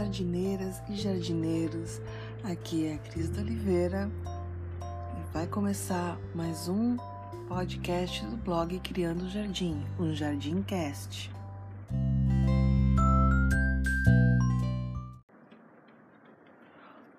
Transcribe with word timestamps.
jardineiras 0.00 0.82
e 0.88 0.94
jardineiros. 0.94 2.00
Aqui 2.42 2.86
é 2.86 2.94
a 2.94 2.98
Cris 2.98 3.30
de 3.30 3.38
Oliveira 3.38 4.10
e 4.80 5.32
vai 5.34 5.46
começar 5.46 6.18
mais 6.34 6.68
um 6.68 6.96
podcast 7.46 8.24
do 8.24 8.36
blog 8.38 8.80
Criando 8.80 9.28
Jardim, 9.28 9.84
um 9.98 10.14
Jardim 10.14 10.62
Cast. 10.62 11.30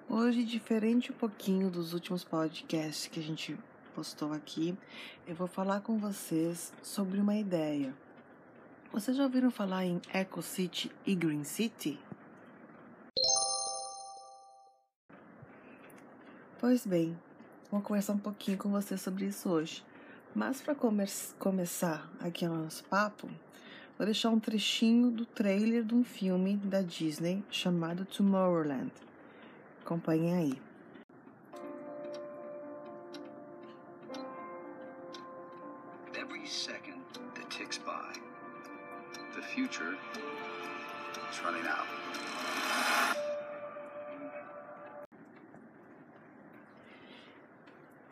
Hoje, 0.09 0.43
diferente 0.43 1.11
um 1.11 1.15
pouquinho 1.15 1.69
dos 1.69 1.93
últimos 1.93 2.23
podcasts 2.23 3.05
que 3.05 3.19
a 3.19 3.23
gente 3.23 3.55
postou 3.93 4.33
aqui, 4.33 4.75
eu 5.27 5.35
vou 5.35 5.47
falar 5.47 5.81
com 5.81 5.99
vocês 5.99 6.73
sobre 6.81 7.19
uma 7.19 7.35
ideia. 7.35 7.93
Vocês 8.91 9.15
já 9.15 9.23
ouviram 9.23 9.51
falar 9.51 9.85
em 9.85 10.01
Eco 10.11 10.41
City 10.41 10.91
e 11.05 11.13
Green 11.13 11.43
City? 11.43 11.99
Pois 16.61 16.85
bem, 16.85 17.17
vou 17.71 17.81
conversar 17.81 18.13
um 18.13 18.19
pouquinho 18.19 18.55
com 18.55 18.69
você 18.69 18.95
sobre 18.95 19.25
isso 19.25 19.49
hoje. 19.49 19.83
Mas 20.35 20.61
para 20.61 20.75
come 20.75 21.03
começar 21.39 22.07
aqui 22.19 22.45
o 22.45 22.53
nosso 22.53 22.83
papo, 22.83 23.27
vou 23.97 24.05
deixar 24.05 24.29
um 24.29 24.39
trechinho 24.39 25.09
do 25.09 25.25
trailer 25.25 25.83
de 25.83 25.95
um 25.95 26.03
filme 26.03 26.57
da 26.57 26.83
Disney 26.83 27.43
chamado 27.49 28.05
Tomorrowland. 28.05 28.91
Acompanhem 29.83 30.35
aí. 30.35 30.61
Every 36.13 36.47
second 36.47 37.01
that 37.33 37.49
ticks 37.49 37.79
by, 37.79 38.21
the 39.33 39.41
future 39.41 39.97
is 41.31 41.43
running 41.43 41.65
out. 41.65 41.87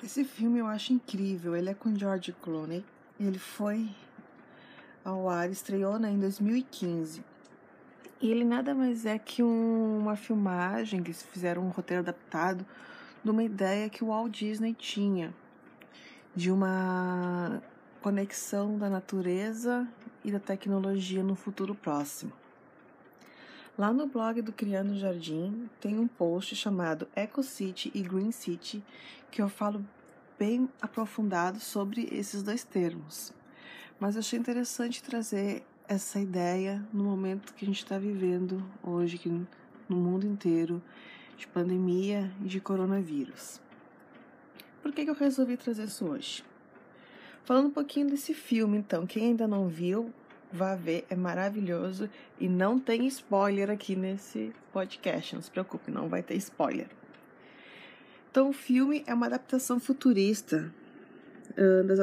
Esse 0.01 0.23
filme 0.23 0.59
eu 0.59 0.67
acho 0.67 0.93
incrível. 0.93 1.55
Ele 1.55 1.69
é 1.69 1.73
com 1.73 1.93
George 1.93 2.31
Clooney. 2.41 2.85
Ele 3.19 3.37
foi 3.37 3.89
ao 5.03 5.29
ar, 5.29 5.49
estreou 5.49 5.99
né, 5.99 6.09
em 6.09 6.17
2015. 6.17 7.23
E 8.21 8.31
ele 8.31 8.45
nada 8.45 8.73
mais 8.73 9.05
é 9.05 9.17
que 9.17 9.43
um, 9.43 9.97
uma 9.99 10.15
filmagem, 10.15 11.03
que 11.03 11.09
eles 11.09 11.23
fizeram 11.23 11.63
um 11.63 11.69
roteiro 11.69 12.01
adaptado 12.01 12.65
de 13.23 13.29
uma 13.29 13.43
ideia 13.43 13.89
que 13.89 14.03
o 14.03 14.07
Walt 14.07 14.31
Disney 14.31 14.73
tinha 14.73 15.33
de 16.35 16.51
uma 16.51 17.61
conexão 18.01 18.77
da 18.77 18.89
natureza 18.89 19.87
e 20.23 20.31
da 20.31 20.39
tecnologia 20.39 21.23
no 21.23 21.35
futuro 21.35 21.75
próximo. 21.75 22.31
Lá 23.79 23.93
no 23.93 24.07
blog 24.07 24.41
do 24.41 24.51
Criando 24.51 24.99
Jardim 24.99 25.69
tem 25.79 25.97
um 25.97 26.05
post 26.05 26.53
chamado 26.53 27.07
Eco 27.15 27.41
City 27.41 27.89
e 27.95 28.01
Green 28.01 28.29
City 28.29 28.83
que 29.31 29.41
eu 29.41 29.47
falo 29.47 29.85
bem 30.37 30.67
aprofundado 30.81 31.61
sobre 31.61 32.09
esses 32.11 32.43
dois 32.43 32.65
termos. 32.65 33.31
Mas 33.97 34.15
eu 34.15 34.19
achei 34.19 34.37
interessante 34.37 35.01
trazer 35.01 35.63
essa 35.87 36.19
ideia 36.19 36.85
no 36.91 37.05
momento 37.05 37.53
que 37.53 37.63
a 37.63 37.67
gente 37.69 37.81
está 37.81 37.97
vivendo 37.97 38.61
hoje 38.83 39.15
aqui 39.15 39.29
no 39.87 39.95
mundo 39.95 40.27
inteiro 40.27 40.83
de 41.37 41.47
pandemia 41.47 42.29
e 42.43 42.49
de 42.49 42.59
coronavírus. 42.59 43.61
Por 44.83 44.91
que, 44.91 45.05
que 45.05 45.09
eu 45.09 45.15
resolvi 45.15 45.55
trazer 45.55 45.85
isso 45.85 46.05
hoje? 46.05 46.43
Falando 47.45 47.67
um 47.67 47.71
pouquinho 47.71 48.09
desse 48.09 48.33
filme, 48.33 48.77
então, 48.77 49.07
quem 49.07 49.27
ainda 49.27 49.47
não 49.47 49.69
viu, 49.69 50.13
vá 50.51 50.75
ver, 50.75 51.05
é 51.09 51.15
maravilhoso 51.15 52.09
e 52.39 52.47
não 52.47 52.79
tem 52.79 53.05
spoiler 53.07 53.69
aqui 53.69 53.95
nesse 53.95 54.53
podcast, 54.73 55.35
não 55.35 55.41
se 55.41 55.51
preocupe, 55.51 55.91
não 55.91 56.09
vai 56.09 56.23
ter 56.23 56.35
spoiler. 56.35 56.87
Então, 58.31 58.49
o 58.49 58.53
filme 58.53 59.03
é 59.07 59.13
uma 59.13 59.25
adaptação 59.25 59.79
futurista 59.79 60.71
das, 61.85 61.99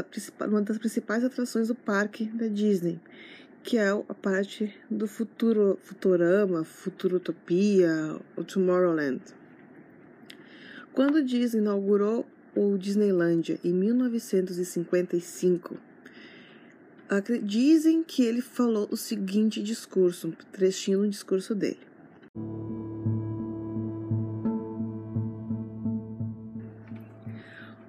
uma 0.47 0.63
das 0.63 0.79
principais 0.79 1.25
atrações 1.25 1.67
do 1.69 1.75
parque 1.75 2.27
da 2.27 2.47
Disney, 2.49 3.01
que 3.63 3.79
é 3.79 3.89
a 3.89 4.15
parte 4.15 4.75
do 4.91 5.07
futuro, 5.07 5.79
Futurama, 5.83 6.65
Futurotopia, 6.65 8.19
o 8.37 8.45
Tomorrowland. 8.45 9.23
Quando 10.93 11.23
Disney 11.23 11.61
inaugurou 11.61 12.27
o 12.55 12.77
Disneylandia 12.79 13.59
em 13.63 13.73
1955, 13.73 15.79
Dizem 17.41 18.03
que 18.03 18.25
ele 18.25 18.41
falou 18.41 18.89
o 18.91 18.97
seguinte 18.97 19.63
discurso, 19.63 20.27
um 20.27 20.33
trechinho 20.51 21.03
do 21.03 21.09
discurso 21.09 21.55
dele. 21.55 21.79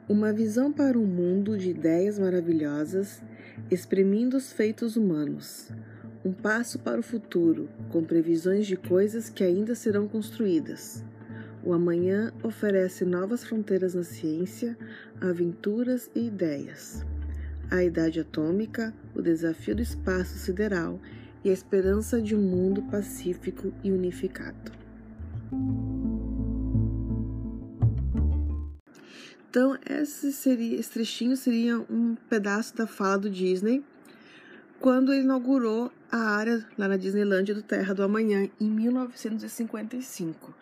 Uma 0.07 0.31
visão 0.31 0.71
para 0.71 0.99
um 0.99 1.05
mundo 1.05 1.57
de 1.57 1.71
ideias 1.71 2.19
maravilhosas, 2.19 3.23
exprimindo 3.71 4.37
os 4.37 4.51
feitos 4.51 4.95
humanos. 4.95 5.71
Um 6.23 6.31
passo 6.31 6.77
para 6.77 6.99
o 6.99 7.03
futuro, 7.03 7.67
com 7.89 8.03
previsões 8.03 8.67
de 8.67 8.75
coisas 8.75 9.29
que 9.29 9.43
ainda 9.43 9.73
serão 9.73 10.07
construídas. 10.07 11.03
O 11.63 11.73
amanhã 11.73 12.31
oferece 12.43 13.03
novas 13.03 13.43
fronteiras 13.43 13.95
na 13.95 14.03
ciência, 14.03 14.77
aventuras 15.19 16.07
e 16.13 16.27
ideias 16.27 17.03
a 17.69 17.83
idade 17.83 18.19
atômica, 18.19 18.93
o 19.15 19.21
desafio 19.21 19.75
do 19.75 19.81
espaço 19.81 20.37
sideral 20.37 20.99
e 21.43 21.49
a 21.49 21.53
esperança 21.53 22.21
de 22.21 22.35
um 22.35 22.41
mundo 22.41 22.81
pacífico 22.83 23.73
e 23.83 23.91
unificado. 23.91 24.71
Então, 29.49 29.77
esse, 29.89 30.31
seria, 30.33 30.79
esse 30.79 30.91
trechinho 30.91 31.35
seria 31.35 31.79
um 31.89 32.15
pedaço 32.29 32.75
da 32.75 32.85
fala 32.85 33.17
do 33.17 33.29
Disney 33.29 33.83
quando 34.79 35.11
ele 35.11 35.23
inaugurou 35.23 35.91
a 36.11 36.17
área 36.17 36.65
lá 36.77 36.87
na 36.87 36.97
Disneylandia 36.97 37.55
do 37.55 37.63
Terra 37.63 37.93
do 37.93 38.03
Amanhã 38.03 38.49
em 38.59 38.69
1955. 38.69 40.53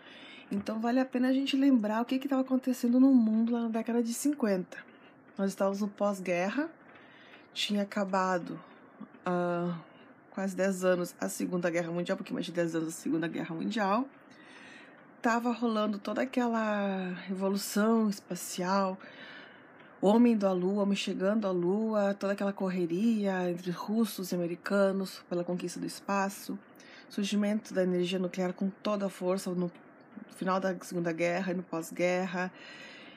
Então, 0.52 0.80
vale 0.80 1.00
a 1.00 1.06
pena 1.06 1.30
a 1.30 1.34
gente 1.34 1.58
lembrar 1.58 2.02
o 2.02 2.06
que 2.06 2.16
estava 2.16 2.42
acontecendo 2.42 3.00
no 3.00 3.14
mundo 3.14 3.52
lá 3.52 3.64
na 3.64 3.70
década 3.70 4.02
de 4.02 4.14
50. 4.14 4.78
Nós 5.38 5.50
estávamos 5.50 5.82
no 5.82 5.88
pós-guerra, 5.88 6.70
tinha 7.56 7.84
acabado 7.84 8.60
há 9.26 9.70
uh, 9.72 9.76
quase 10.30 10.54
10 10.56 10.84
anos 10.84 11.16
a 11.20 11.30
Segunda 11.30 11.70
Guerra 11.70 11.90
Mundial, 11.90 12.18
porque 12.18 12.34
mais 12.34 12.46
de 12.46 12.52
10 12.52 12.76
anos 12.76 12.90
a 12.90 12.92
Segunda 12.92 13.30
Guerra 13.30 13.56
Mundial. 13.56 14.06
Tava 15.22 15.52
rolando 15.52 15.98
toda 15.98 16.22
aquela 16.22 17.14
revolução 17.26 18.10
espacial, 18.10 19.00
homem 20.02 20.38
da 20.38 20.52
Lua, 20.52 20.84
homem 20.84 20.98
chegando 20.98 21.48
à 21.48 21.52
Lua, 21.52 22.14
toda 22.14 22.34
aquela 22.34 22.52
correria 22.52 23.50
entre 23.50 23.72
russos 23.72 24.32
e 24.32 24.36
americanos 24.36 25.24
pela 25.30 25.44
conquista 25.44 25.80
do 25.80 25.86
espaço, 25.86 26.60
surgimento 27.10 27.74
da 27.74 27.84
energia 27.84 28.20
nuclear 28.20 28.54
com 28.54 28.70
toda 28.70 29.06
a 29.06 29.10
força 29.10 29.50
no 29.52 29.72
final 30.36 30.60
da 30.60 30.76
Segunda 30.82 31.14
Guerra 31.14 31.54
e 31.54 31.56
no 31.56 31.64
pós-guerra. 31.64 32.52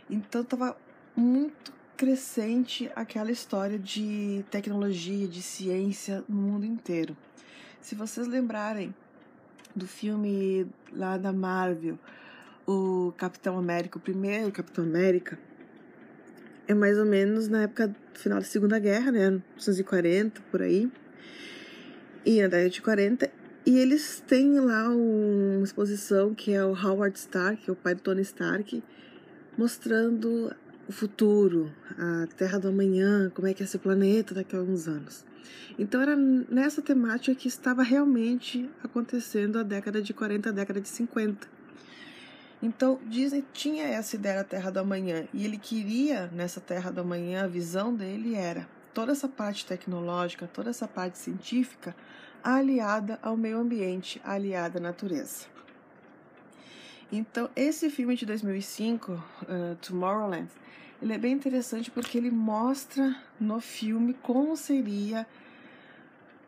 Então 0.09 0.45
tava 0.45 0.77
muito 1.17 1.78
crescente 1.99 2.89
aquela 2.95 3.33
história 3.33 3.77
de 3.77 4.45
tecnologia, 4.53 5.27
de 5.27 5.43
ciência 5.43 6.23
no 6.29 6.37
mundo 6.37 6.65
inteiro. 6.65 7.17
Se 7.81 7.97
vocês 7.97 8.29
lembrarem 8.29 8.95
do 9.75 9.85
filme 9.85 10.65
lá 10.93 11.19
da 11.19 11.33
Marvel, 11.33 11.99
o 12.65 13.13
Capitão 13.17 13.59
América, 13.59 13.99
o 13.99 14.01
primeiro 14.01 14.53
Capitão 14.53 14.85
América, 14.85 15.37
é 16.69 16.73
mais 16.73 16.97
ou 16.99 17.05
menos 17.05 17.49
na 17.49 17.63
época 17.63 17.89
do 17.89 17.97
final 18.15 18.39
da 18.39 18.45
Segunda 18.45 18.79
Guerra, 18.79 19.11
né, 19.11 19.31
1940 19.31 20.41
por 20.53 20.63
aí. 20.63 20.89
E 22.25 22.41
na 22.41 22.47
década 22.47 22.71
de 22.71 22.81
40, 22.81 23.29
e 23.67 23.77
eles 23.77 24.23
têm 24.25 24.61
lá 24.61 24.89
uma 24.89 25.65
exposição 25.65 26.33
que 26.33 26.53
é 26.53 26.65
o 26.65 26.75
Howard 26.75 27.19
Stark, 27.19 27.69
é 27.69 27.73
o 27.73 27.77
pai 27.77 27.97
do 27.97 28.03
Tony 28.03 28.23
Stark, 28.23 28.85
mostrando 29.57 30.55
o 30.89 30.93
futuro, 30.93 31.71
a 31.99 32.27
Terra 32.37 32.59
do 32.59 32.69
amanhã, 32.69 33.31
como 33.35 33.47
é 33.47 33.53
que 33.53 33.63
é 33.63 33.67
esse 33.67 33.79
planeta 33.79 34.35
daqui 34.35 34.57
a 34.57 34.59
alguns 34.59 34.89
anos. 34.89 35.25
Então 35.79 36.01
era 36.01 36.17
nessa 36.17 36.81
temática 36.81 37.35
que 37.35 37.47
estava 37.47 37.83
realmente 37.83 38.69
acontecendo 38.83 39.59
a 39.59 39.63
década 39.63 40.01
de 40.01 40.15
40, 40.15 40.49
a 40.49 40.53
década 40.53 40.81
de 40.81 40.89
50. 40.89 41.47
Então 42.63 42.99
Disney 43.07 43.45
tinha 43.53 43.85
essa 43.85 44.17
ideia 44.17 44.37
da 44.37 44.45
Terra 44.45 44.71
do 44.71 44.81
amanhã 44.81 45.29
e 45.33 45.45
ele 45.45 45.59
queria 45.59 46.29
nessa 46.33 46.61
Terra 46.61 46.91
do 46.91 47.03
amanhã, 47.03 47.45
a 47.45 47.47
visão 47.47 47.95
dele 47.95 48.35
era 48.35 48.67
toda 48.95 49.13
essa 49.13 49.29
parte 49.29 49.67
tecnológica, 49.67 50.49
toda 50.53 50.71
essa 50.71 50.89
parte 50.89 51.19
científica 51.19 51.95
aliada 52.43 53.19
ao 53.23 53.37
meio 53.37 53.59
ambiente, 53.59 54.21
aliada 54.25 54.79
à 54.79 54.83
natureza. 54.83 55.47
Então, 57.11 57.49
esse 57.57 57.89
filme 57.89 58.15
de 58.15 58.27
2005, 58.27 59.13
uh, 59.13 59.77
Tomorrowland, 59.81 60.49
ele 61.01 61.15
é 61.15 61.19
bem 61.19 61.33
interessante 61.33 61.91
porque 61.91 62.19
ele 62.19 62.31
mostra 62.31 63.17
no 63.41 63.61
filme 63.61 64.15
como 64.15 64.57
seria 64.57 65.27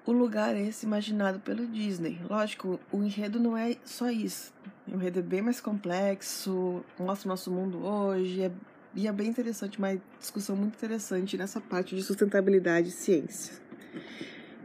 o 0.05 0.13
lugar 0.13 0.57
esse 0.57 0.85
imaginado 0.85 1.41
pelo 1.41 1.67
Disney. 1.67 2.21
Lógico, 2.29 2.79
o 2.93 3.03
enredo 3.03 3.39
não 3.41 3.57
é 3.57 3.77
só 3.85 4.11
isso. 4.11 4.53
O 4.87 4.97
enredo 4.97 5.21
é 5.21 5.23
bem 5.23 5.41
mais 5.41 5.61
complexo, 5.61 6.85
mostra 6.99 7.29
o 7.29 7.31
nosso 7.31 7.51
mundo 7.51 7.79
hoje, 7.85 8.43
é, 8.43 8.51
e 8.95 9.07
é 9.07 9.13
bem 9.13 9.29
interessante, 9.29 9.79
uma 9.79 9.97
discussão 10.19 10.57
muito 10.57 10.75
interessante 10.75 11.39
nessa 11.39 11.61
parte 11.61 11.95
de 11.95 12.03
sustentabilidade 12.03 12.89
e 12.89 12.93
ciência. 12.93 13.55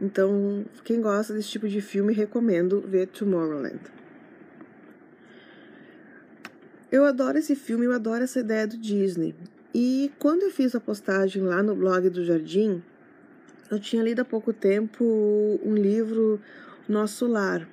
Então, 0.00 0.64
quem 0.84 1.00
gosta 1.00 1.32
desse 1.32 1.48
tipo 1.48 1.68
de 1.68 1.80
filme, 1.80 2.12
recomendo 2.12 2.82
ver 2.82 3.06
Tomorrowland. 3.06 3.95
Eu 6.96 7.04
adoro 7.04 7.36
esse 7.36 7.54
filme, 7.54 7.84
eu 7.84 7.92
adoro 7.92 8.24
essa 8.24 8.40
ideia 8.40 8.66
do 8.66 8.78
Disney. 8.78 9.34
E 9.74 10.10
quando 10.18 10.44
eu 10.44 10.50
fiz 10.50 10.74
a 10.74 10.80
postagem 10.80 11.42
lá 11.42 11.62
no 11.62 11.76
blog 11.76 12.08
do 12.08 12.24
Jardim, 12.24 12.82
eu 13.70 13.78
tinha 13.78 14.02
lido 14.02 14.20
há 14.20 14.24
pouco 14.24 14.50
tempo 14.50 15.04
um 15.62 15.74
livro 15.74 16.40
Nosso 16.88 17.26
Lar, 17.26 17.68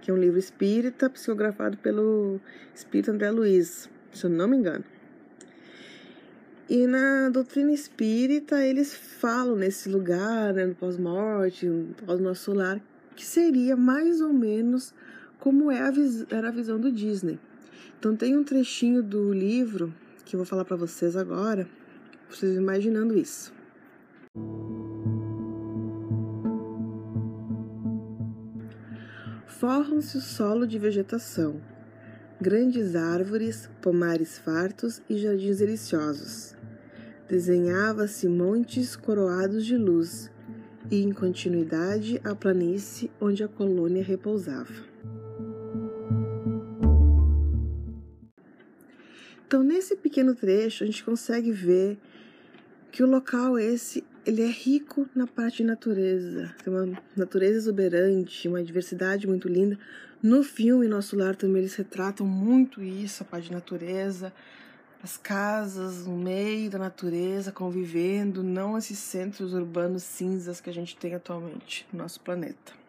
que 0.00 0.08
é 0.08 0.14
um 0.14 0.16
livro 0.16 0.38
espírita, 0.38 1.10
psicografado 1.10 1.78
pelo 1.78 2.40
espírita 2.72 3.10
André 3.10 3.32
Luiz, 3.32 3.90
se 4.12 4.24
eu 4.26 4.30
não 4.30 4.46
me 4.46 4.56
engano. 4.56 4.84
E 6.68 6.86
na 6.86 7.28
doutrina 7.28 7.72
espírita, 7.72 8.64
eles 8.64 8.94
falam 8.94 9.56
nesse 9.56 9.88
lugar, 9.88 10.54
né, 10.54 10.64
no 10.64 10.76
pós-morte, 10.76 11.66
no 11.66 11.92
pós-nosso 12.06 12.52
lar, 12.52 12.80
que 13.16 13.26
seria 13.26 13.76
mais 13.76 14.20
ou 14.20 14.32
menos 14.32 14.94
como 15.40 15.72
é 15.72 15.80
a 15.80 15.92
era 16.30 16.50
a 16.50 16.52
visão 16.52 16.78
do 16.78 16.92
Disney. 16.92 17.36
Então 17.98 18.16
tem 18.16 18.36
um 18.36 18.44
trechinho 18.44 19.02
do 19.02 19.32
livro 19.32 19.94
que 20.24 20.36
eu 20.36 20.38
vou 20.38 20.46
falar 20.46 20.64
para 20.64 20.76
vocês 20.76 21.16
agora, 21.16 21.68
vocês 22.28 22.56
imaginando 22.56 23.18
isso. 23.18 23.52
Forram-se 29.46 30.16
o 30.16 30.20
solo 30.20 30.66
de 30.66 30.78
vegetação, 30.78 31.60
grandes 32.40 32.96
árvores, 32.96 33.68
pomares 33.82 34.38
fartos 34.38 35.02
e 35.10 35.18
jardins 35.18 35.58
deliciosos. 35.58 36.56
Desenhava-se 37.28 38.26
montes 38.26 38.96
coroados 38.96 39.66
de 39.66 39.76
luz, 39.76 40.30
e 40.90 41.02
em 41.02 41.12
continuidade 41.12 42.20
a 42.24 42.34
planície 42.34 43.10
onde 43.20 43.44
a 43.44 43.48
colônia 43.48 44.02
repousava. 44.02 44.89
Então, 49.50 49.64
nesse 49.64 49.96
pequeno 49.96 50.32
trecho, 50.32 50.84
a 50.84 50.86
gente 50.86 51.02
consegue 51.02 51.50
ver 51.50 51.98
que 52.92 53.02
o 53.02 53.06
local 53.06 53.58
esse 53.58 54.04
ele 54.24 54.42
é 54.42 54.46
rico 54.46 55.08
na 55.12 55.26
parte 55.26 55.56
de 55.56 55.64
natureza, 55.64 56.54
tem 56.62 56.72
uma 56.72 56.96
natureza 57.16 57.56
exuberante, 57.56 58.46
uma 58.46 58.62
diversidade 58.62 59.26
muito 59.26 59.48
linda. 59.48 59.76
No 60.22 60.44
filme 60.44 60.86
Nosso 60.86 61.16
Lar 61.16 61.34
também 61.34 61.62
eles 61.62 61.74
retratam 61.74 62.24
muito 62.24 62.80
isso, 62.80 63.24
a 63.24 63.26
parte 63.26 63.48
de 63.48 63.52
natureza, 63.52 64.32
as 65.02 65.16
casas 65.16 66.06
no 66.06 66.16
meio 66.16 66.70
da 66.70 66.78
natureza, 66.78 67.50
convivendo, 67.50 68.44
não 68.44 68.78
esses 68.78 69.00
centros 69.00 69.52
urbanos 69.52 70.04
cinzas 70.04 70.60
que 70.60 70.70
a 70.70 70.72
gente 70.72 70.96
tem 70.96 71.12
atualmente 71.12 71.88
no 71.92 71.98
nosso 71.98 72.20
planeta. 72.20 72.79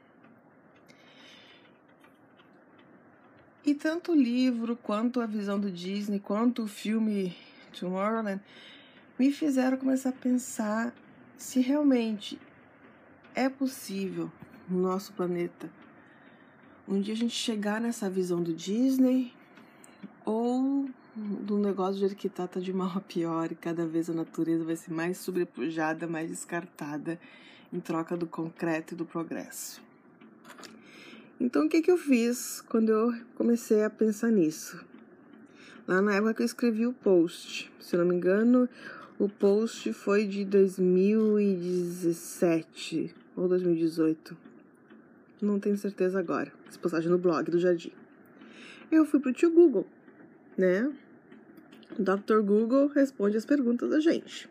E 3.66 3.74
tanto 3.76 4.12
o 4.12 4.16
livro, 4.16 4.76
quanto 4.76 5.22
a 5.22 5.26
visão 5.26 5.60
do 5.60 5.72
Disney, 5.72 6.20
quanto 6.20 6.64
o 6.64 6.68
filme 6.68 7.36
Tomorrowland 7.80 8.42
me 9.20 9.32
fizeram 9.32 9.78
começar 9.78 10.10
a 10.10 10.14
pensar 10.14 10.94
se 11.38 11.60
realmente 11.60 12.40
é 13.36 13.50
possível 13.50 14.32
no 14.68 14.82
nosso 14.82 15.14
planeta 15.14 15.70
um 16.88 17.00
dia 17.00 17.14
a 17.14 17.18
gente 17.18 17.34
chegar 17.34 17.80
nessa 17.80 18.10
visão 18.10 18.42
do 18.42 18.54
Disney 18.54 19.34
ou 20.26 20.90
do 21.16 21.58
negócio 21.58 22.00
jeito 22.00 22.16
que 22.16 22.28
tá, 22.28 22.48
tá 22.48 22.60
de 22.60 22.74
mal 22.74 22.92
a 22.96 23.00
pior 23.00 23.52
e 23.52 23.56
cada 23.56 23.86
vez 23.86 24.10
a 24.10 24.14
natureza 24.14 24.64
vai 24.64 24.76
ser 24.76 24.92
mais 24.92 25.18
sobrepujada, 25.18 26.08
mais 26.08 26.30
descartada 26.30 27.20
em 27.72 27.80
troca 27.80 28.18
do 28.18 28.28
concreto 28.28 28.94
e 28.94 28.98
do 28.98 29.06
progresso. 29.06 29.82
Então 31.44 31.66
o 31.66 31.70
que, 31.70 31.82
que 31.82 31.90
eu 31.90 31.98
fiz 31.98 32.62
quando 32.70 32.90
eu 32.90 33.16
comecei 33.34 33.84
a 33.84 33.90
pensar 33.90 34.30
nisso? 34.30 34.86
Lá 35.88 36.00
na 36.00 36.14
época 36.14 36.36
que 36.36 36.44
eu 36.44 36.46
escrevi 36.46 36.86
o 36.86 36.94
post, 36.94 37.74
se 37.80 37.98
não 37.98 38.06
me 38.06 38.14
engano, 38.14 38.70
o 39.18 39.28
post 39.28 39.92
foi 39.92 40.28
de 40.28 40.46
2017 40.46 43.16
ou 43.36 43.48
2018. 43.48 44.38
Não 45.42 45.60
tenho 45.60 45.76
certeza 45.80 46.20
agora. 46.20 46.54
Essa 46.70 46.78
postagem 46.78 47.10
no 47.10 47.18
blog 47.18 47.50
do 47.50 47.58
Jardim. 47.58 47.92
Eu 48.92 49.04
fui 49.04 49.20
pro 49.20 49.34
tio 49.34 49.50
Google, 49.50 49.88
né? 50.56 50.94
O 51.98 52.04
Dr. 52.04 52.42
Google 52.44 52.86
responde 52.86 53.36
as 53.36 53.48
perguntas 53.48 53.90
da 53.90 54.00
gente. 54.00 54.48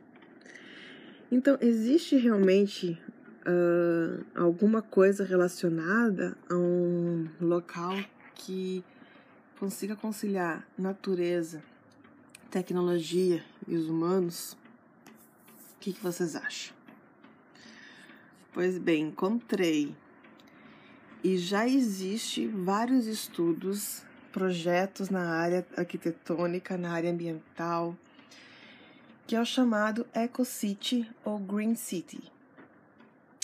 Então, 1.31 1.57
existe 1.61 2.17
realmente 2.17 3.01
uh, 3.47 4.25
alguma 4.35 4.83
coisa 4.83 5.25
relacionada 5.25 6.37
a 6.49 6.55
um 6.55 7.29
local 7.41 7.97
que 8.35 8.85
consiga 9.59 9.95
conciliar 9.97 10.67
natureza, 10.77 11.63
tecnologia 12.51 13.45
e 13.67 13.77
os 13.77 13.89
humanos? 13.89 14.57
O 15.75 15.81
que, 15.81 15.93
que 15.93 16.03
vocês 16.03 16.37
acham? 16.37 16.75
Pois 18.53 18.79
bem, 18.79 19.05
encontrei. 19.05 19.95
E 21.23 21.37
já 21.37 21.69
existe 21.69 22.47
vários 22.47 23.07
estudos, 23.07 24.03
projetos 24.33 25.11
na 25.11 25.35
área 25.35 25.67
arquitetônica, 25.77 26.77
na 26.77 26.93
área 26.93 27.11
ambiental, 27.11 27.97
que 29.27 29.37
é 29.37 29.41
o 29.41 29.45
chamado 29.45 30.07
Eco 30.13 30.45
City 30.45 31.09
ou 31.25 31.39
Green 31.39 31.75
City. 31.75 32.21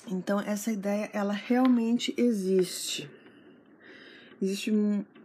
Então 0.08 0.40
essa 0.40 0.70
ideia 0.70 1.10
ela 1.12 1.32
realmente 1.32 2.14
existe. 2.16 3.10
Existe 4.40 4.72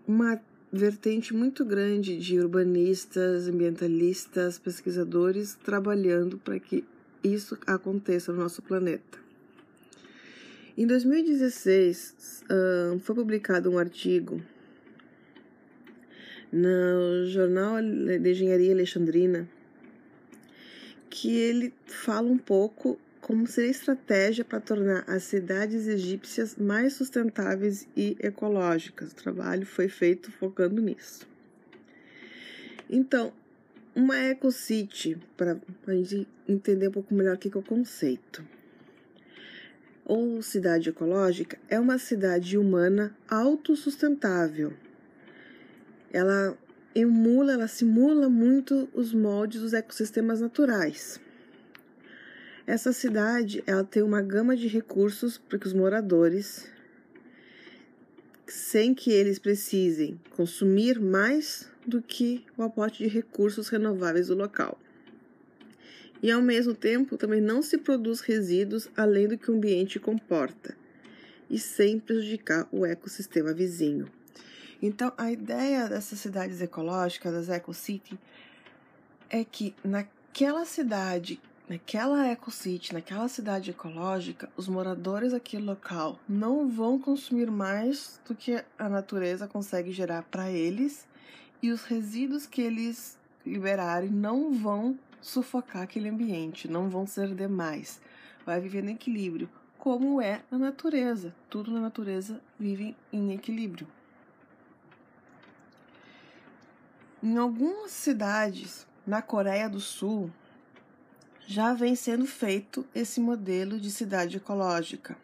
uma 0.07 0.41
vertente 0.71 1.33
muito 1.33 1.63
grande 1.65 2.17
de 2.17 2.39
urbanistas, 2.39 3.47
ambientalistas, 3.47 4.57
pesquisadores 4.57 5.55
trabalhando 5.63 6.37
para 6.37 6.59
que 6.59 6.83
isso 7.23 7.57
aconteça 7.67 8.31
no 8.31 8.39
nosso 8.39 8.61
planeta. 8.61 9.19
Em 10.77 10.87
2016, 10.87 12.45
foi 13.01 13.15
publicado 13.15 13.69
um 13.69 13.77
artigo 13.77 14.41
no 16.51 17.25
Jornal 17.27 17.75
de 17.81 18.31
Engenharia 18.31 18.73
Alexandrina 18.73 19.47
que 21.09 21.29
ele 21.29 21.73
fala 21.85 22.27
um 22.27 22.37
pouco 22.37 22.97
como 23.21 23.45
seria 23.45 23.69
estratégia 23.69 24.43
para 24.43 24.59
tornar 24.59 25.03
as 25.07 25.23
cidades 25.23 25.87
egípcias 25.87 26.55
mais 26.55 26.93
sustentáveis 26.93 27.87
e 27.95 28.17
ecológicas. 28.19 29.11
O 29.11 29.15
trabalho 29.15 29.65
foi 29.65 29.87
feito 29.87 30.31
focando 30.31 30.81
nisso. 30.81 31.27
Então, 32.89 33.31
uma 33.95 34.17
ecocity, 34.17 35.17
para 35.37 35.57
a 35.87 35.93
gente 35.93 36.27
entender 36.47 36.87
um 36.87 36.91
pouco 36.91 37.13
melhor 37.13 37.35
o 37.35 37.37
que 37.37 37.55
é 37.55 37.59
o 37.59 37.63
conceito. 37.63 38.43
Ou 40.03 40.41
cidade 40.41 40.89
ecológica 40.89 41.57
é 41.69 41.79
uma 41.79 41.97
cidade 41.97 42.57
humana 42.57 43.15
autossustentável. 43.29 44.73
Ela 46.11 46.57
emula, 46.93 47.53
ela 47.53 47.67
simula 47.67 48.27
muito 48.29 48.89
os 48.93 49.13
moldes 49.13 49.61
dos 49.61 49.73
ecossistemas 49.73 50.41
naturais. 50.41 51.19
Essa 52.67 52.93
cidade 52.93 53.63
ela 53.65 53.83
tem 53.83 54.03
uma 54.03 54.21
gama 54.21 54.55
de 54.55 54.67
recursos 54.67 55.37
para 55.37 55.57
que 55.57 55.67
os 55.67 55.73
moradores, 55.73 56.67
sem 58.47 58.93
que 58.93 59.11
eles 59.11 59.39
precisem 59.39 60.19
consumir 60.31 60.99
mais 60.99 61.67
do 61.85 62.01
que 62.01 62.45
o 62.55 62.61
aporte 62.61 63.03
de 63.03 63.09
recursos 63.09 63.69
renováveis 63.69 64.27
do 64.27 64.35
local. 64.35 64.79
E 66.21 66.29
ao 66.29 66.41
mesmo 66.41 66.75
tempo 66.75 67.17
também 67.17 67.41
não 67.41 67.63
se 67.63 67.79
produz 67.79 68.21
resíduos 68.21 68.87
além 68.95 69.27
do 69.27 69.37
que 69.37 69.49
o 69.49 69.55
ambiente 69.55 69.99
comporta, 69.99 70.77
e 71.49 71.57
sem 71.57 71.99
prejudicar 71.99 72.67
o 72.71 72.85
ecossistema 72.85 73.53
vizinho. 73.53 74.07
Então, 74.79 75.11
a 75.17 75.31
ideia 75.31 75.87
dessas 75.87 76.19
cidades 76.19 76.61
ecológicas, 76.61 77.33
das 77.33 77.49
EcoCity, 77.49 78.17
é 79.29 79.43
que 79.43 79.75
naquela 79.83 80.65
cidade, 80.65 81.39
naquela 81.71 82.27
EcoCity, 82.27 82.93
naquela 82.93 83.29
cidade 83.29 83.71
ecológica, 83.71 84.49
os 84.57 84.67
moradores 84.67 85.31
daquele 85.31 85.63
local 85.63 86.19
não 86.27 86.67
vão 86.67 86.99
consumir 86.99 87.49
mais 87.49 88.19
do 88.27 88.35
que 88.35 88.61
a 88.77 88.89
natureza 88.89 89.47
consegue 89.47 89.89
gerar 89.93 90.23
para 90.23 90.51
eles 90.51 91.07
e 91.61 91.71
os 91.71 91.85
resíduos 91.85 92.45
que 92.45 92.61
eles 92.61 93.17
liberarem 93.45 94.09
não 94.09 94.51
vão 94.51 94.99
sufocar 95.21 95.83
aquele 95.83 96.09
ambiente, 96.09 96.67
não 96.67 96.89
vão 96.89 97.07
ser 97.07 97.33
demais. 97.33 98.01
Vai 98.45 98.59
viver 98.59 98.83
no 98.83 98.89
equilíbrio 98.89 99.49
como 99.77 100.21
é 100.21 100.41
na 100.51 100.57
natureza. 100.57 101.33
Tudo 101.49 101.71
na 101.71 101.79
natureza 101.79 102.41
vive 102.59 102.97
em 103.13 103.31
equilíbrio. 103.31 103.87
Em 107.23 107.37
algumas 107.37 107.91
cidades 107.91 108.85
na 109.07 109.21
Coreia 109.21 109.69
do 109.69 109.79
Sul 109.79 110.29
já 111.51 111.73
vem 111.73 111.97
sendo 111.97 112.25
feito 112.25 112.85
esse 112.95 113.19
modelo 113.19 113.77
de 113.77 113.91
cidade 113.91 114.37
ecológica, 114.37 115.17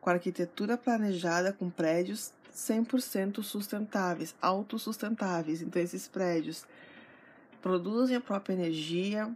com 0.00 0.08
arquitetura 0.08 0.78
planejada 0.78 1.52
com 1.52 1.68
prédios 1.68 2.32
100% 2.54 3.42
sustentáveis, 3.42 4.34
autossustentáveis. 4.40 5.60
Então, 5.60 5.82
esses 5.82 6.08
prédios 6.08 6.64
produzem 7.60 8.16
a 8.16 8.22
própria 8.22 8.54
energia 8.54 9.30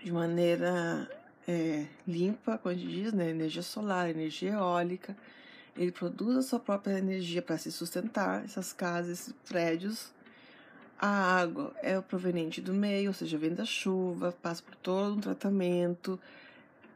de 0.00 0.12
maneira 0.12 1.10
é, 1.48 1.86
limpa, 2.06 2.56
como 2.56 2.72
a 2.72 2.78
gente 2.78 2.88
diz, 2.88 3.12
né? 3.12 3.30
energia 3.30 3.62
solar, 3.62 4.08
energia 4.08 4.52
eólica. 4.52 5.16
Ele 5.76 5.90
produz 5.90 6.36
a 6.36 6.42
sua 6.42 6.60
própria 6.60 6.98
energia 6.98 7.42
para 7.42 7.58
se 7.58 7.72
sustentar, 7.72 8.44
essas 8.44 8.72
casas, 8.72 9.10
esses 9.18 9.34
prédios. 9.48 10.14
A 11.06 11.36
água 11.38 11.70
é 11.82 12.00
proveniente 12.00 12.62
do 12.62 12.72
meio, 12.72 13.08
ou 13.08 13.12
seja, 13.12 13.36
vem 13.36 13.52
da 13.52 13.66
chuva, 13.66 14.34
passa 14.40 14.62
por 14.62 14.74
todo 14.76 15.18
um 15.18 15.20
tratamento. 15.20 16.18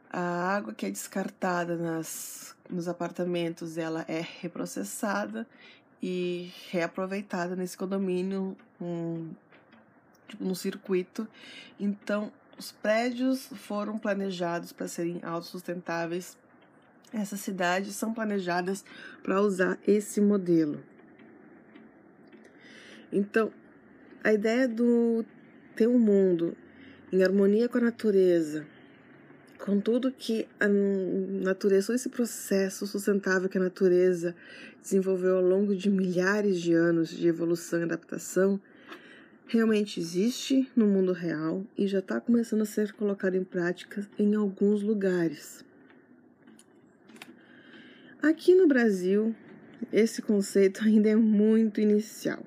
A 0.09 0.19
água 0.19 0.73
que 0.73 0.87
é 0.87 0.89
descartada 0.89 1.77
nas, 1.77 2.55
nos 2.67 2.87
apartamentos, 2.87 3.77
ela 3.77 4.03
é 4.07 4.25
reprocessada 4.41 5.45
e 6.01 6.51
reaproveitada 6.71 7.55
nesse 7.55 7.77
condomínio, 7.77 8.57
um, 8.81 9.29
tipo, 10.27 10.43
num 10.43 10.55
circuito. 10.55 11.27
Então, 11.79 12.31
os 12.57 12.71
prédios 12.71 13.45
foram 13.57 13.99
planejados 13.99 14.73
para 14.73 14.87
serem 14.87 15.19
autossustentáveis. 15.21 16.35
Essas 17.13 17.41
cidades 17.41 17.95
são 17.95 18.11
planejadas 18.11 18.83
para 19.21 19.39
usar 19.39 19.77
esse 19.85 20.19
modelo. 20.19 20.83
Então, 23.13 23.53
a 24.23 24.33
ideia 24.33 24.67
do 24.67 25.23
ter 25.75 25.87
um 25.87 25.97
mundo 25.97 26.55
em 27.11 27.23
harmonia 27.23 27.69
com 27.69 27.77
a 27.77 27.81
natureza, 27.81 28.65
com 29.57 29.79
tudo 29.79 30.11
que 30.11 30.47
a 30.59 30.67
natureza, 30.67 31.87
todo 31.87 31.95
esse 31.95 32.09
processo 32.09 32.85
sustentável 32.85 33.49
que 33.49 33.57
a 33.57 33.61
natureza 33.61 34.35
desenvolveu 34.81 35.37
ao 35.37 35.43
longo 35.43 35.75
de 35.75 35.89
milhares 35.89 36.61
de 36.61 36.73
anos 36.73 37.09
de 37.09 37.27
evolução 37.27 37.79
e 37.79 37.83
adaptação, 37.83 38.59
realmente 39.47 39.99
existe 39.99 40.69
no 40.75 40.85
mundo 40.85 41.11
real 41.11 41.65
e 41.77 41.87
já 41.87 41.99
está 41.99 42.21
começando 42.21 42.61
a 42.61 42.65
ser 42.65 42.93
colocado 42.93 43.35
em 43.35 43.43
prática 43.43 44.07
em 44.17 44.35
alguns 44.35 44.83
lugares. 44.83 45.65
Aqui 48.21 48.53
no 48.53 48.67
Brasil, 48.67 49.33
esse 49.91 50.21
conceito 50.21 50.83
ainda 50.85 51.09
é 51.09 51.15
muito 51.15 51.79
inicial. 51.81 52.43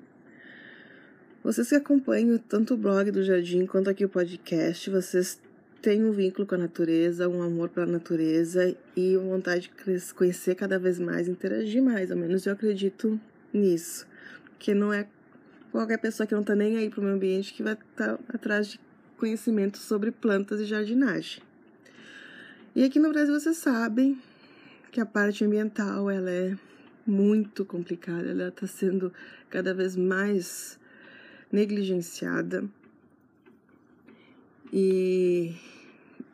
Vocês 1.43 1.67
que 1.67 1.75
acompanham 1.75 2.37
tanto 2.37 2.73
o 2.73 2.77
blog 2.77 3.11
do 3.11 3.21
Jardim 3.21 3.65
quanto 3.65 3.89
aqui 3.89 4.05
o 4.05 4.09
podcast, 4.09 4.89
vocês 4.89 5.37
têm 5.81 6.01
um 6.01 6.13
vínculo 6.13 6.47
com 6.47 6.55
a 6.55 6.57
natureza, 6.57 7.27
um 7.27 7.43
amor 7.43 7.67
pela 7.67 7.85
natureza 7.85 8.73
e 8.95 9.17
uma 9.17 9.35
vontade 9.35 9.69
de 9.69 10.13
conhecer 10.13 10.55
cada 10.55 10.79
vez 10.79 10.97
mais, 10.99 11.27
interagir 11.27 11.83
mais, 11.83 12.09
ao 12.09 12.17
menos 12.17 12.45
eu 12.45 12.53
acredito 12.53 13.19
nisso. 13.51 14.07
Que 14.57 14.73
não 14.73 14.93
é 14.93 15.05
qualquer 15.69 15.97
pessoa 15.97 16.25
que 16.25 16.33
não 16.33 16.39
está 16.39 16.55
nem 16.55 16.77
aí 16.77 16.89
para 16.89 17.01
o 17.01 17.03
meio 17.03 17.15
ambiente 17.15 17.53
que 17.53 17.61
vai 17.61 17.73
estar 17.73 18.17
tá 18.17 18.23
atrás 18.29 18.67
de 18.67 18.79
conhecimento 19.17 19.79
sobre 19.79 20.11
plantas 20.11 20.61
e 20.61 20.65
jardinagem. 20.65 21.43
E 22.73 22.85
aqui 22.85 22.99
no 22.99 23.09
Brasil 23.09 23.37
vocês 23.37 23.57
sabem 23.57 24.17
que 24.93 25.01
a 25.01 25.05
parte 25.05 25.43
ambiental 25.43 26.09
ela 26.09 26.31
é 26.31 26.57
muito 27.05 27.65
complicada, 27.65 28.29
ela 28.29 28.47
está 28.47 28.65
sendo 28.65 29.11
cada 29.49 29.73
vez 29.73 29.97
mais 29.97 30.81
negligenciada 31.53 32.67
e 34.73 35.55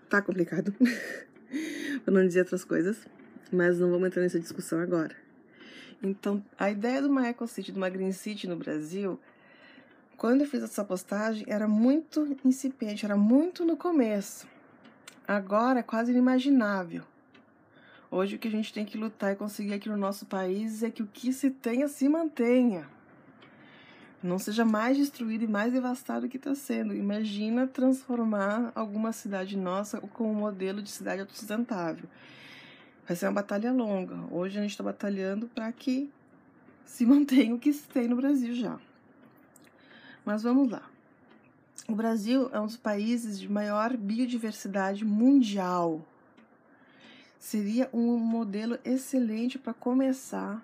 tá 0.10 0.22
complicado, 0.22 0.74
para 2.06 2.14
não 2.14 2.26
dizer 2.26 2.40
outras 2.40 2.64
coisas, 2.64 3.06
mas 3.52 3.78
não 3.78 3.92
vamos 3.92 4.08
entrar 4.08 4.22
nessa 4.22 4.40
discussão 4.40 4.80
agora. 4.80 5.14
Então, 6.02 6.42
a 6.58 6.72
ideia 6.72 7.02
de 7.02 7.10
uma 7.10 7.28
EcoCity, 7.28 7.74
de 7.74 7.78
uma 7.78 7.90
Green 7.90 8.14
City 8.14 8.48
no 8.48 8.56
Brasil, 8.56 9.20
quando 10.16 10.42
eu 10.42 10.48
fiz 10.48 10.64
essa 10.64 10.86
postagem, 10.86 11.44
era 11.50 11.68
muito 11.68 12.38
incipiente, 12.46 13.04
era 13.04 13.18
muito 13.18 13.66
no 13.66 13.76
começo. 13.76 14.48
Agora 15.28 15.80
é 15.80 15.84
quase 15.84 16.12
inimaginável. 16.12 17.04
Hoje 18.10 18.38
o 18.38 18.40
que 18.40 18.48
a 18.48 18.52
gente 18.52 18.74
tem 18.74 18.86
que 18.86 18.98
lutar 18.98 19.34
e 19.34 19.36
conseguir 19.36 19.74
aqui 19.74 19.90
no 19.90 19.98
nosso 19.98 20.26
país 20.26 20.82
é 20.82 20.90
que 20.90 21.04
o 21.04 21.08
que 21.08 21.34
se 21.34 21.50
tenha 21.52 21.90
se 21.90 22.08
mantenha. 22.08 22.88
Não 24.22 24.38
seja 24.38 24.66
mais 24.66 24.98
destruído 24.98 25.46
e 25.46 25.48
mais 25.48 25.72
devastado 25.72 26.28
que 26.28 26.36
está 26.36 26.54
sendo. 26.54 26.94
Imagina 26.94 27.66
transformar 27.66 28.72
alguma 28.76 29.14
cidade 29.14 29.56
nossa 29.56 30.02
com 30.02 30.30
um 30.30 30.36
modelo 30.36 30.82
de 30.82 30.90
cidade 30.90 31.22
autossustentável. 31.22 32.10
Vai 33.08 33.16
ser 33.16 33.28
uma 33.28 33.34
batalha 33.34 33.72
longa. 33.72 34.18
Hoje 34.30 34.60
a 34.60 34.62
gente 34.62 34.72
está 34.72 34.84
batalhando 34.84 35.48
para 35.48 35.72
que 35.72 36.12
se 36.86 37.06
mantenha 37.08 37.56
o 37.56 37.60
que 37.60 37.72
se 37.72 37.88
tem 37.88 38.10
no 38.10 38.18
Brasil 38.18 38.54
já. 38.54 38.78
Mas 40.26 40.44
vamos 40.44 40.70
lá. 40.70 40.84
O 41.88 41.96
Brasil 41.96 42.50
é 42.52 42.60
um 42.60 42.66
dos 42.66 42.78
países 42.78 43.40
de 43.40 43.50
maior 43.50 43.96
biodiversidade 43.96 45.06
mundial. 45.06 46.06
Seria 47.40 47.90
um 47.94 48.18
modelo 48.18 48.78
excelente 48.84 49.58
para 49.58 49.74
começar 49.74 50.62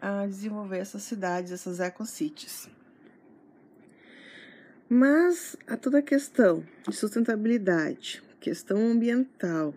a 0.00 0.26
desenvolver 0.26 0.78
essas 0.78 1.04
cidades, 1.04 1.52
essas 1.52 1.78
ecocities. 1.78 2.68
Mas 4.88 5.56
a 5.66 5.76
toda 5.76 5.98
a 5.98 6.02
questão 6.02 6.62
de 6.88 6.94
sustentabilidade, 6.94 8.22
questão 8.38 8.78
ambiental, 8.92 9.74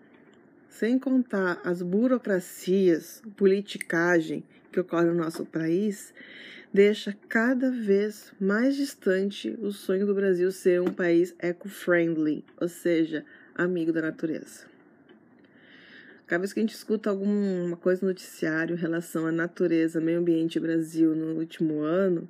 sem 0.68 1.00
contar 1.00 1.60
as 1.64 1.82
burocracias, 1.82 3.20
politicagem 3.36 4.44
que 4.70 4.78
ocorre 4.78 5.06
no 5.06 5.14
nosso 5.14 5.44
país, 5.44 6.14
deixa 6.72 7.12
cada 7.28 7.72
vez 7.72 8.32
mais 8.40 8.76
distante 8.76 9.50
o 9.60 9.72
sonho 9.72 10.06
do 10.06 10.14
Brasil 10.14 10.52
ser 10.52 10.80
um 10.80 10.92
país 10.92 11.34
eco-friendly, 11.40 12.44
ou 12.60 12.68
seja, 12.68 13.24
amigo 13.52 13.92
da 13.92 14.02
natureza. 14.02 14.64
Cada 16.24 16.38
vez 16.38 16.52
que 16.52 16.60
a 16.60 16.62
gente 16.62 16.76
escuta 16.76 17.10
alguma 17.10 17.76
coisa 17.76 18.02
no 18.02 18.08
noticiário 18.10 18.76
em 18.76 18.78
relação 18.78 19.26
à 19.26 19.32
natureza, 19.32 20.00
meio 20.00 20.20
ambiente 20.20 20.60
Brasil 20.60 21.16
no 21.16 21.36
último 21.36 21.80
ano, 21.80 22.28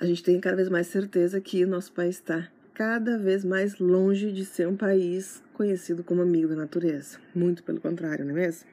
a 0.00 0.06
gente 0.06 0.22
tem 0.22 0.40
cada 0.40 0.56
vez 0.56 0.68
mais 0.68 0.86
certeza 0.86 1.40
que 1.40 1.64
o 1.64 1.68
nosso 1.68 1.92
país 1.92 2.16
está 2.16 2.48
cada 2.72 3.18
vez 3.18 3.44
mais 3.44 3.78
longe 3.78 4.30
de 4.30 4.44
ser 4.44 4.68
um 4.68 4.76
país 4.76 5.42
conhecido 5.52 6.04
como 6.04 6.22
amigo 6.22 6.48
da 6.48 6.54
natureza. 6.54 7.18
Muito 7.34 7.64
pelo 7.64 7.80
contrário, 7.80 8.24
não 8.24 8.30
é 8.30 8.34
mesmo? 8.34 8.68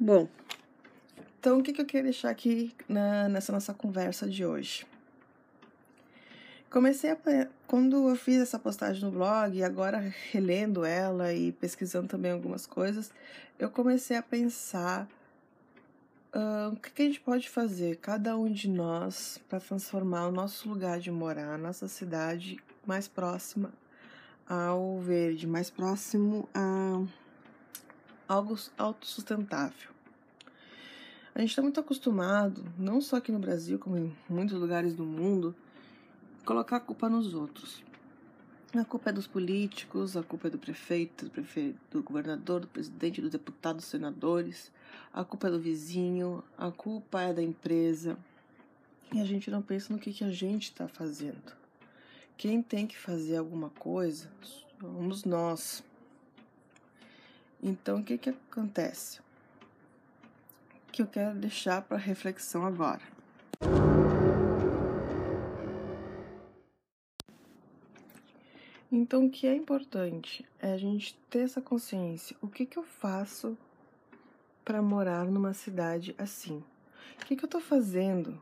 Bom, 0.00 0.26
então 1.38 1.58
o 1.58 1.62
que, 1.62 1.78
eu 1.78 1.84
queria 1.84 2.04
deixar 2.04 2.30
aqui 2.30 2.72
na, 2.88 3.28
nessa 3.28 3.52
nossa 3.52 3.74
conversa 3.74 4.26
de 4.26 4.46
hoje? 4.46 4.86
Comecei 6.70 7.10
a. 7.10 7.16
Quando 7.66 8.08
eu 8.08 8.16
fiz 8.16 8.40
essa 8.40 8.58
postagem 8.58 9.02
no 9.02 9.10
blog, 9.10 9.56
e 9.56 9.62
agora 9.62 9.98
relendo 10.30 10.84
ela 10.84 11.34
e 11.34 11.52
pesquisando 11.52 12.08
também 12.08 12.32
algumas 12.32 12.66
coisas, 12.66 13.10
eu 13.58 13.68
comecei 13.68 14.16
a 14.16 14.22
pensar 14.22 15.06
O 16.70 16.76
que, 16.76 16.92
que, 16.92 17.02
a 17.02 17.04
gente 17.06 17.18
pode 17.18 17.50
fazer, 17.50 17.96
cada 17.96 18.36
um 18.36 18.48
de 18.48 18.68
nós, 18.68 19.40
para 19.48 19.58
transformar 19.58 20.28
o 20.28 20.30
nosso 20.30 20.68
lugar 20.68 21.00
de 21.00 21.10
morar, 21.10 21.54
a 21.54 21.58
nossa 21.58 21.88
cidade, 21.88 22.62
mais 22.86 23.08
próxima 23.08 23.72
ao 24.48 25.00
verde, 25.00 25.48
mais 25.48 25.68
próximo 25.68 26.48
a 26.54 27.02
algo 28.28 28.56
autossustentável. 28.78 29.90
A 31.34 31.40
gente 31.40 31.50
está 31.50 31.60
muito 31.60 31.80
acostumado, 31.80 32.64
não 32.78 33.00
só 33.00 33.16
aqui 33.16 33.32
no 33.32 33.40
Brasil, 33.40 33.76
como 33.76 33.98
em 33.98 34.16
muitos 34.28 34.56
lugares 34.56 34.94
do 34.94 35.04
mundo, 35.04 35.56
colocar 36.44 36.76
a 36.76 36.80
culpa 36.80 37.08
nos 37.08 37.34
outros. 37.34 37.82
A 38.76 38.84
culpa 38.84 39.10
é 39.10 39.12
dos 39.12 39.26
políticos, 39.26 40.16
a 40.16 40.22
culpa 40.22 40.46
é 40.46 40.50
do 40.50 40.58
prefeito, 40.58 41.24
do, 41.24 41.32
prefeito, 41.32 41.80
do 41.90 42.00
governador, 42.00 42.60
do 42.60 42.68
presidente, 42.68 43.20
dos 43.20 43.32
deputados, 43.32 43.82
dos 43.82 43.90
senadores, 43.90 44.70
a 45.12 45.24
culpa 45.24 45.48
é 45.48 45.50
do 45.50 45.60
vizinho, 45.60 46.42
a 46.56 46.70
culpa 46.70 47.22
é 47.22 47.32
da 47.32 47.42
empresa. 47.42 48.18
E 49.12 49.20
a 49.20 49.24
gente 49.24 49.50
não 49.50 49.62
pensa 49.62 49.92
no 49.92 49.98
que, 49.98 50.12
que 50.12 50.24
a 50.24 50.30
gente 50.30 50.64
está 50.64 50.86
fazendo. 50.86 51.52
Quem 52.36 52.62
tem 52.62 52.86
que 52.86 52.96
fazer 52.96 53.36
alguma 53.36 53.70
coisa 53.70 54.30
somos 54.78 55.24
nós. 55.24 55.82
Então, 57.62 57.98
o 57.98 58.04
que, 58.04 58.16
que 58.16 58.30
acontece? 58.30 59.20
Que 60.92 61.02
eu 61.02 61.06
quero 61.06 61.34
deixar 61.36 61.82
para 61.82 61.96
reflexão 61.96 62.64
agora. 62.64 63.02
Então, 68.90 69.26
o 69.26 69.30
que 69.30 69.46
é 69.46 69.54
importante 69.54 70.46
é 70.60 70.72
a 70.72 70.78
gente 70.78 71.14
ter 71.28 71.40
essa 71.40 71.60
consciência. 71.60 72.36
O 72.40 72.48
que, 72.48 72.64
que 72.64 72.78
eu 72.78 72.82
faço 72.82 73.56
para 74.68 74.82
morar 74.82 75.24
numa 75.24 75.54
cidade 75.54 76.14
assim? 76.18 76.62
O 77.18 77.24
que, 77.24 77.34
que 77.34 77.42
eu 77.42 77.46
estou 77.46 77.58
fazendo 77.58 78.38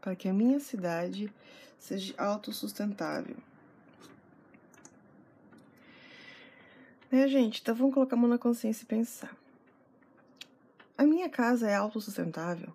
para 0.00 0.16
que 0.16 0.26
a 0.26 0.32
minha 0.32 0.58
cidade 0.58 1.30
seja 1.78 2.14
autossustentável? 2.16 3.36
Né, 7.10 7.28
gente? 7.28 7.60
Então 7.60 7.74
vamos 7.74 7.92
colocar 7.92 8.16
a 8.16 8.18
mão 8.18 8.30
na 8.30 8.38
consciência 8.38 8.84
e 8.84 8.86
pensar. 8.86 9.36
A 10.96 11.04
minha 11.04 11.28
casa 11.28 11.68
é 11.68 11.74
autossustentável? 11.74 12.72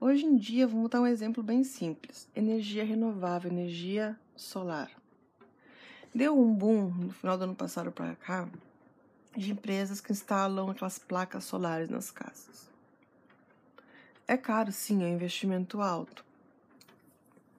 Hoje 0.00 0.24
em 0.24 0.36
dia, 0.36 0.68
vamos 0.68 0.88
dar 0.88 1.00
um 1.00 1.06
exemplo 1.08 1.42
bem 1.42 1.64
simples: 1.64 2.28
energia 2.32 2.84
renovável, 2.84 3.50
energia 3.50 4.16
solar. 4.36 4.88
Deu 6.14 6.40
um 6.40 6.54
boom 6.54 6.90
no 6.90 7.12
final 7.12 7.36
do 7.36 7.42
ano 7.42 7.56
passado 7.56 7.90
para 7.90 8.14
cá 8.14 8.48
de 9.36 9.52
empresas 9.52 10.00
que 10.00 10.12
instalam 10.12 10.70
aquelas 10.70 10.98
placas 10.98 11.44
solares 11.44 11.88
nas 11.88 12.10
casas. 12.10 12.70
É 14.26 14.36
caro, 14.36 14.70
sim, 14.72 15.02
é 15.02 15.06
um 15.06 15.14
investimento 15.14 15.80
alto. 15.80 16.24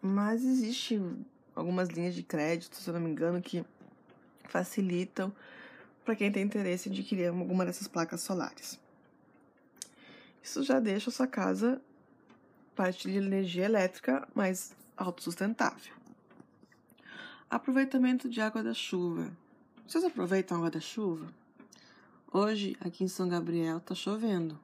Mas 0.01 0.43
existe 0.43 1.01
algumas 1.55 1.89
linhas 1.89 2.15
de 2.15 2.23
crédito, 2.23 2.75
se 2.75 2.87
eu 2.89 2.93
não 2.93 3.01
me 3.01 3.09
engano, 3.09 3.41
que 3.41 3.65
facilitam 4.45 5.33
para 6.03 6.15
quem 6.15 6.31
tem 6.31 6.43
interesse 6.43 6.89
em 6.89 6.91
adquirir 6.91 7.27
alguma 7.27 7.65
dessas 7.65 7.87
placas 7.87 8.21
solares. 8.21 8.79
Isso 10.41 10.61
já 10.63 10.79
deixa 10.79 11.09
a 11.09 11.13
sua 11.13 11.27
casa 11.27 11.81
parte 12.75 13.09
de 13.09 13.17
energia 13.17 13.65
elétrica 13.65 14.27
mais 14.33 14.75
autossustentável. 14.97 15.93
Aproveitamento 17.49 18.27
de 18.27 18.41
água 18.41 18.63
da 18.63 18.73
chuva. 18.73 19.31
Vocês 19.87 20.03
aproveitam 20.03 20.57
água 20.57 20.71
da 20.71 20.79
chuva? 20.79 21.27
Hoje, 22.35 22.75
aqui 22.79 23.03
em 23.03 23.07
São 23.07 23.29
Gabriel, 23.29 23.79
tá 23.79 23.93
chovendo. 23.93 24.57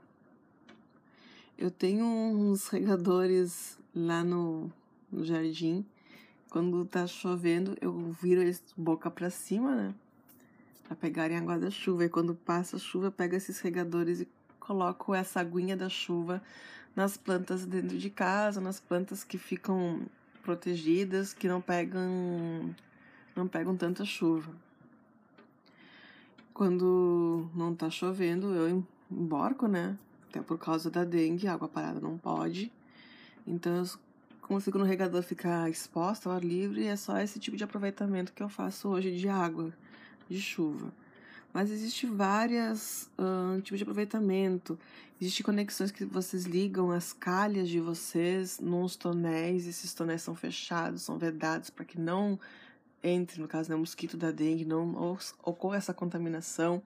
Eu 1.56 1.70
tenho 1.70 2.04
uns 2.04 2.68
regadores 2.68 3.78
lá 3.94 4.24
no, 4.24 4.72
no 5.12 5.24
jardim. 5.24 5.86
Quando 6.50 6.84
tá 6.84 7.06
chovendo, 7.06 7.78
eu 7.80 7.94
viro 8.20 8.42
eles 8.42 8.64
boca 8.76 9.12
para 9.12 9.30
cima, 9.30 9.76
né? 9.76 9.94
Pra 10.84 10.96
pegarem 10.96 11.38
água 11.38 11.60
da 11.60 11.70
chuva. 11.70 12.06
E 12.06 12.10
quando 12.10 12.34
passa 12.34 12.78
a 12.78 12.80
chuva, 12.80 13.06
eu 13.06 13.12
pego 13.12 13.36
esses 13.36 13.60
regadores 13.60 14.22
e 14.22 14.28
coloco 14.60 15.14
essa 15.14 15.40
aguinha 15.40 15.78
da 15.78 15.90
chuva 15.90 16.42
nas 16.96 17.18
plantas 17.18 17.68
dentro 17.68 18.00
de 18.00 18.10
casa, 18.10 18.60
nas 18.60 18.80
plantas 18.80 19.24
que 19.24 19.38
ficam 19.38 20.08
protegidas, 20.42 21.34
que 21.34 21.48
não 21.48 21.62
pegam 21.62 22.76
não 23.36 23.48
pegam 23.48 23.78
tanta 23.78 24.04
chuva. 24.04 24.52
Quando 26.60 27.50
não 27.56 27.74
tá 27.74 27.90
chovendo, 27.90 28.54
eu 28.54 28.84
embarco, 29.10 29.66
né? 29.66 29.98
Até 30.28 30.42
por 30.42 30.58
causa 30.58 30.92
da 30.92 31.06
dengue, 31.06 31.48
água 31.48 31.70
parada 31.70 32.02
não 32.02 32.18
pode. 32.18 32.70
Então, 33.48 33.78
eu 33.78 33.86
consigo 34.42 34.78
no 34.78 34.84
regador 34.84 35.24
ficar 35.24 35.70
exposta 35.70 36.28
ao 36.28 36.36
ar 36.36 36.44
livre, 36.44 36.86
é 36.86 36.98
só 36.98 37.18
esse 37.18 37.40
tipo 37.40 37.56
de 37.56 37.64
aproveitamento 37.64 38.34
que 38.34 38.44
eu 38.44 38.50
faço 38.50 38.90
hoje 38.90 39.16
de 39.16 39.30
água, 39.30 39.72
de 40.30 40.42
chuva. 40.42 40.92
Mas 41.54 41.72
existe 41.72 42.06
várias 42.06 43.10
uh, 43.18 43.62
tipos 43.62 43.80
de 43.80 43.84
aproveitamento. 43.84 44.78
Existem 45.22 45.46
conexões 45.46 45.92
que 45.92 46.04
vocês 46.04 46.44
ligam 46.44 46.92
as 46.92 47.14
calhas 47.14 47.70
de 47.70 47.80
vocês 47.80 48.60
nos 48.60 48.98
tonéis. 48.98 49.66
Esses 49.66 49.94
tonéis 49.94 50.24
são 50.24 50.36
fechados, 50.36 51.04
são 51.04 51.18
vedados 51.18 51.70
para 51.70 51.86
que 51.86 51.98
não 51.98 52.38
entre, 53.04 53.42
no 53.42 53.48
caso, 53.48 53.70
né, 53.70 53.76
o 53.76 53.80
mosquito 53.80 54.18
da 54.18 54.32
dengue, 54.32 54.66
não 54.66 55.18
ocorra 55.44 55.78
essa 55.78 55.94
contaminação. 55.94 56.82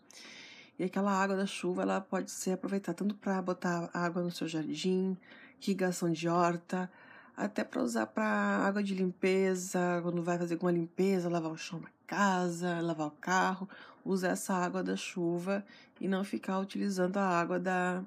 E 0.77 0.83
aquela 0.83 1.11
água 1.11 1.35
da 1.35 1.45
chuva, 1.45 1.83
ela 1.83 2.01
pode 2.01 2.31
ser 2.31 2.51
aproveitada 2.51 2.97
tanto 2.97 3.15
para 3.15 3.41
botar 3.41 3.89
água 3.93 4.21
no 4.21 4.31
seu 4.31 4.47
jardim, 4.47 5.15
irrigação 5.61 6.11
de 6.11 6.27
horta, 6.27 6.91
até 7.35 7.63
para 7.63 7.81
usar 7.81 8.07
para 8.07 8.25
água 8.25 8.83
de 8.83 8.93
limpeza, 8.93 9.99
quando 10.01 10.21
vai 10.23 10.37
fazer 10.37 10.55
alguma 10.55 10.71
limpeza, 10.71 11.29
lavar 11.29 11.51
o 11.51 11.57
chão 11.57 11.79
na 11.79 11.89
casa, 12.05 12.79
lavar 12.81 13.07
o 13.07 13.11
carro, 13.11 13.67
usar 14.05 14.29
essa 14.29 14.53
água 14.53 14.83
da 14.83 14.95
chuva 14.95 15.65
e 15.99 16.07
não 16.07 16.23
ficar 16.23 16.59
utilizando 16.59 17.17
a 17.17 17.27
água 17.27 17.59
da 17.59 18.03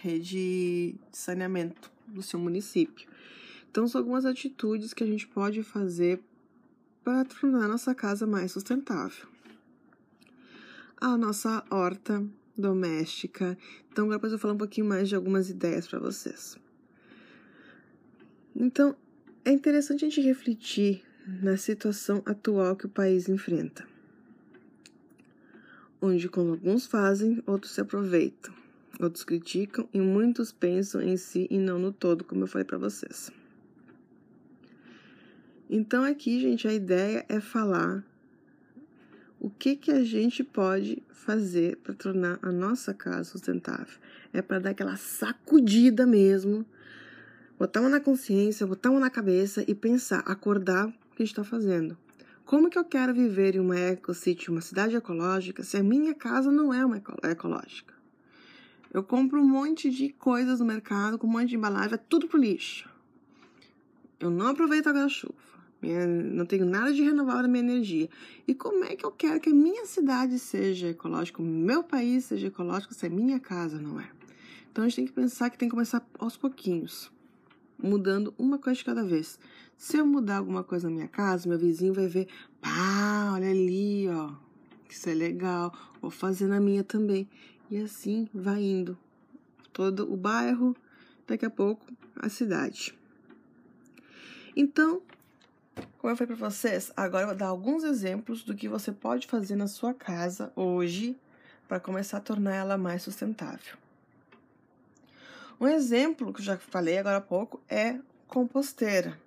rede 0.00 0.24
de 0.30 0.96
saneamento 1.12 1.90
do 2.06 2.22
seu 2.22 2.38
município. 2.38 3.08
Então, 3.70 3.88
são 3.88 4.00
algumas 4.00 4.24
atitudes 4.24 4.94
que 4.94 5.02
a 5.02 5.06
gente 5.06 5.26
pode 5.26 5.62
fazer 5.62 6.22
para 7.04 7.24
tornar 7.24 7.68
nossa 7.68 7.94
casa 7.94 8.26
mais 8.26 8.52
sustentável. 8.52 9.28
A 11.00 11.16
nossa 11.16 11.62
horta 11.70 12.26
doméstica. 12.56 13.58
Então, 13.92 14.04
agora 14.04 14.18
depois 14.18 14.32
eu 14.32 14.38
vou 14.38 14.42
falar 14.42 14.54
um 14.54 14.58
pouquinho 14.58 14.86
mais 14.86 15.08
de 15.08 15.14
algumas 15.14 15.50
ideias 15.50 15.86
para 15.86 15.98
vocês. 15.98 16.56
Então, 18.56 18.96
é 19.44 19.52
interessante 19.52 20.04
a 20.04 20.08
gente 20.08 20.20
refletir 20.22 21.04
na 21.42 21.56
situação 21.56 22.22
atual 22.24 22.74
que 22.74 22.86
o 22.86 22.88
país 22.88 23.28
enfrenta 23.28 23.94
onde, 26.04 26.28
como 26.28 26.50
alguns 26.50 26.86
fazem, 26.86 27.42
outros 27.46 27.72
se 27.72 27.80
aproveitam, 27.80 28.52
outros 29.00 29.24
criticam 29.24 29.88
e 29.92 30.00
muitos 30.00 30.52
pensam 30.52 31.00
em 31.00 31.16
si 31.16 31.46
e 31.50 31.58
não 31.58 31.78
no 31.78 31.92
todo, 31.92 32.24
como 32.24 32.42
eu 32.42 32.46
falei 32.46 32.64
para 32.64 32.78
vocês. 32.78 33.32
Então, 35.68 36.04
aqui, 36.04 36.40
gente, 36.40 36.68
a 36.68 36.72
ideia 36.72 37.24
é 37.28 37.40
falar 37.40 38.04
o 39.40 39.50
que, 39.50 39.76
que 39.76 39.90
a 39.90 40.02
gente 40.04 40.42
pode 40.42 41.02
fazer 41.10 41.76
para 41.78 41.94
tornar 41.94 42.38
a 42.42 42.50
nossa 42.50 42.92
casa 42.92 43.24
sustentável. 43.24 43.98
É 44.32 44.42
para 44.42 44.58
dar 44.58 44.70
aquela 44.70 44.96
sacudida 44.96 46.06
mesmo, 46.06 46.64
botar 47.58 47.80
uma 47.80 47.88
na 47.88 48.00
consciência, 48.00 48.66
botar 48.66 48.90
uma 48.90 49.00
na 49.00 49.10
cabeça 49.10 49.64
e 49.66 49.74
pensar, 49.74 50.20
acordar 50.20 50.86
o 50.86 50.92
que 51.14 51.22
a 51.22 51.26
gente 51.26 51.32
está 51.32 51.44
fazendo. 51.44 51.96
Como 52.44 52.68
que 52.68 52.78
eu 52.78 52.84
quero 52.84 53.14
viver 53.14 53.54
em 53.54 53.60
uma 53.60 53.78
ecocity, 53.78 54.50
uma 54.50 54.60
cidade 54.60 54.94
ecológica, 54.94 55.62
se 55.62 55.78
a 55.78 55.82
minha 55.82 56.14
casa 56.14 56.52
não 56.52 56.72
é 56.72 56.84
uma 56.84 57.00
ecológica? 57.22 57.94
Eu 58.92 59.02
compro 59.02 59.40
um 59.40 59.48
monte 59.48 59.90
de 59.90 60.10
coisas 60.10 60.60
no 60.60 60.66
mercado, 60.66 61.18
com 61.18 61.26
um 61.26 61.30
monte 61.30 61.48
de 61.48 61.56
embalagem, 61.56 61.94
é 61.94 61.96
tudo 61.96 62.28
pro 62.28 62.38
lixo. 62.38 62.88
Eu 64.20 64.30
não 64.30 64.48
aproveito 64.48 64.86
a 64.86 64.90
água 64.90 65.02
da 65.02 65.08
chuva. 65.08 65.53
Não 66.06 66.46
tenho 66.46 66.64
nada 66.64 66.92
de 66.92 67.02
renovável 67.02 67.42
na 67.42 67.48
minha 67.48 67.64
energia. 67.64 68.08
E 68.46 68.54
como 68.54 68.84
é 68.84 68.96
que 68.96 69.04
eu 69.04 69.10
quero 69.10 69.40
que 69.40 69.50
a 69.50 69.54
minha 69.54 69.86
cidade 69.86 70.38
seja 70.38 70.88
ecológica, 70.88 71.42
o 71.42 71.44
meu 71.44 71.82
país 71.82 72.24
seja 72.24 72.46
ecológico, 72.46 72.94
se 72.94 73.06
a 73.06 73.10
minha 73.10 73.38
casa 73.38 73.78
não 73.78 74.00
é? 74.00 74.08
Então 74.70 74.84
a 74.84 74.88
gente 74.88 74.96
tem 74.96 75.06
que 75.06 75.12
pensar 75.12 75.50
que 75.50 75.58
tem 75.58 75.68
que 75.68 75.74
começar 75.74 76.04
aos 76.18 76.36
pouquinhos, 76.36 77.12
mudando 77.78 78.34
uma 78.38 78.58
coisa 78.58 78.78
de 78.78 78.84
cada 78.84 79.04
vez. 79.04 79.38
Se 79.76 79.96
eu 79.96 80.06
mudar 80.06 80.38
alguma 80.38 80.64
coisa 80.64 80.88
na 80.88 80.94
minha 80.94 81.08
casa, 81.08 81.48
meu 81.48 81.58
vizinho 81.58 81.92
vai 81.92 82.06
ver, 82.06 82.28
pá, 82.60 83.32
olha 83.34 83.50
ali, 83.50 84.08
ó, 84.08 84.32
isso 84.88 85.08
é 85.08 85.14
legal, 85.14 85.72
vou 86.00 86.10
fazer 86.10 86.46
na 86.46 86.60
minha 86.60 86.82
também. 86.82 87.28
E 87.70 87.78
assim 87.78 88.28
vai 88.32 88.62
indo. 88.62 88.96
Todo 89.72 90.12
o 90.12 90.16
bairro, 90.16 90.76
daqui 91.26 91.44
a 91.44 91.50
pouco 91.50 91.86
a 92.16 92.28
cidade. 92.28 92.94
Então, 94.56 95.02
como 95.98 96.12
eu 96.12 96.16
falei 96.16 96.36
para 96.36 96.50
vocês, 96.50 96.92
agora 96.96 97.24
eu 97.24 97.28
vou 97.28 97.36
dar 97.36 97.48
alguns 97.48 97.82
exemplos 97.84 98.42
do 98.42 98.54
que 98.54 98.68
você 98.68 98.92
pode 98.92 99.26
fazer 99.26 99.56
na 99.56 99.66
sua 99.66 99.94
casa 99.94 100.52
hoje 100.54 101.16
para 101.66 101.80
começar 101.80 102.18
a 102.18 102.20
tornar 102.20 102.54
ela 102.54 102.76
mais 102.76 103.02
sustentável. 103.02 103.76
Um 105.60 105.66
exemplo 105.66 106.32
que 106.32 106.40
eu 106.40 106.44
já 106.44 106.58
falei 106.58 106.98
agora 106.98 107.18
há 107.18 107.20
pouco 107.20 107.60
é 107.68 107.98
composteira. 108.28 109.18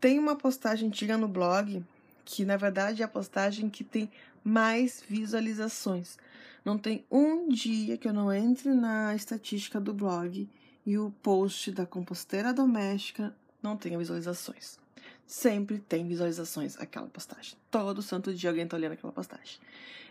Tem 0.00 0.18
uma 0.18 0.36
postagem 0.36 0.88
antiga 0.88 1.16
no 1.16 1.26
blog, 1.26 1.84
que 2.24 2.44
na 2.44 2.56
verdade 2.56 3.02
é 3.02 3.04
a 3.04 3.08
postagem 3.08 3.68
que 3.68 3.82
tem 3.82 4.10
mais 4.44 5.02
visualizações. 5.08 6.18
Não 6.64 6.78
tem 6.78 7.04
um 7.10 7.48
dia 7.48 7.96
que 7.96 8.06
eu 8.06 8.12
não 8.12 8.32
entre 8.32 8.72
na 8.72 9.14
estatística 9.14 9.80
do 9.80 9.94
blog 9.94 10.48
e 10.84 10.98
o 10.98 11.10
post 11.22 11.72
da 11.72 11.84
composteira 11.84 12.52
doméstica 12.52 13.34
não 13.62 13.76
tenha 13.76 13.98
visualizações. 13.98 14.78
Sempre 15.26 15.78
tem 15.78 16.06
visualizações 16.06 16.78
aquela 16.78 17.06
postagem. 17.06 17.54
Todo 17.70 18.00
santo 18.02 18.32
dia 18.32 18.50
alguém 18.50 18.64
está 18.64 18.76
olhando 18.76 18.92
aquela 18.92 19.12
postagem. 19.12 19.58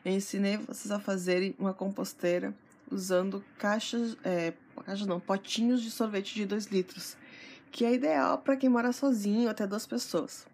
Eu 0.04 0.12
ensinei 0.12 0.58
vocês 0.58 0.91
a 0.91 0.99
fazerem 0.99 1.56
uma 1.58 1.73
composteira 1.73 2.54
usando 2.91 3.43
caixas, 3.58 4.17
é, 4.23 4.54
caixas 4.86 5.08
não, 5.08 5.19
potinhos 5.19 5.82
de 5.82 5.89
sorvete 5.89 6.36
de 6.36 6.45
2 6.45 6.65
litros 6.67 7.17
que 7.75 7.84
é 7.84 7.93
ideal 7.93 8.38
para 8.38 8.56
quem 8.56 8.69
mora 8.69 8.93
sozinho, 8.93 9.49
até 9.49 9.67
duas 9.67 9.86
pessoas. 9.86 10.47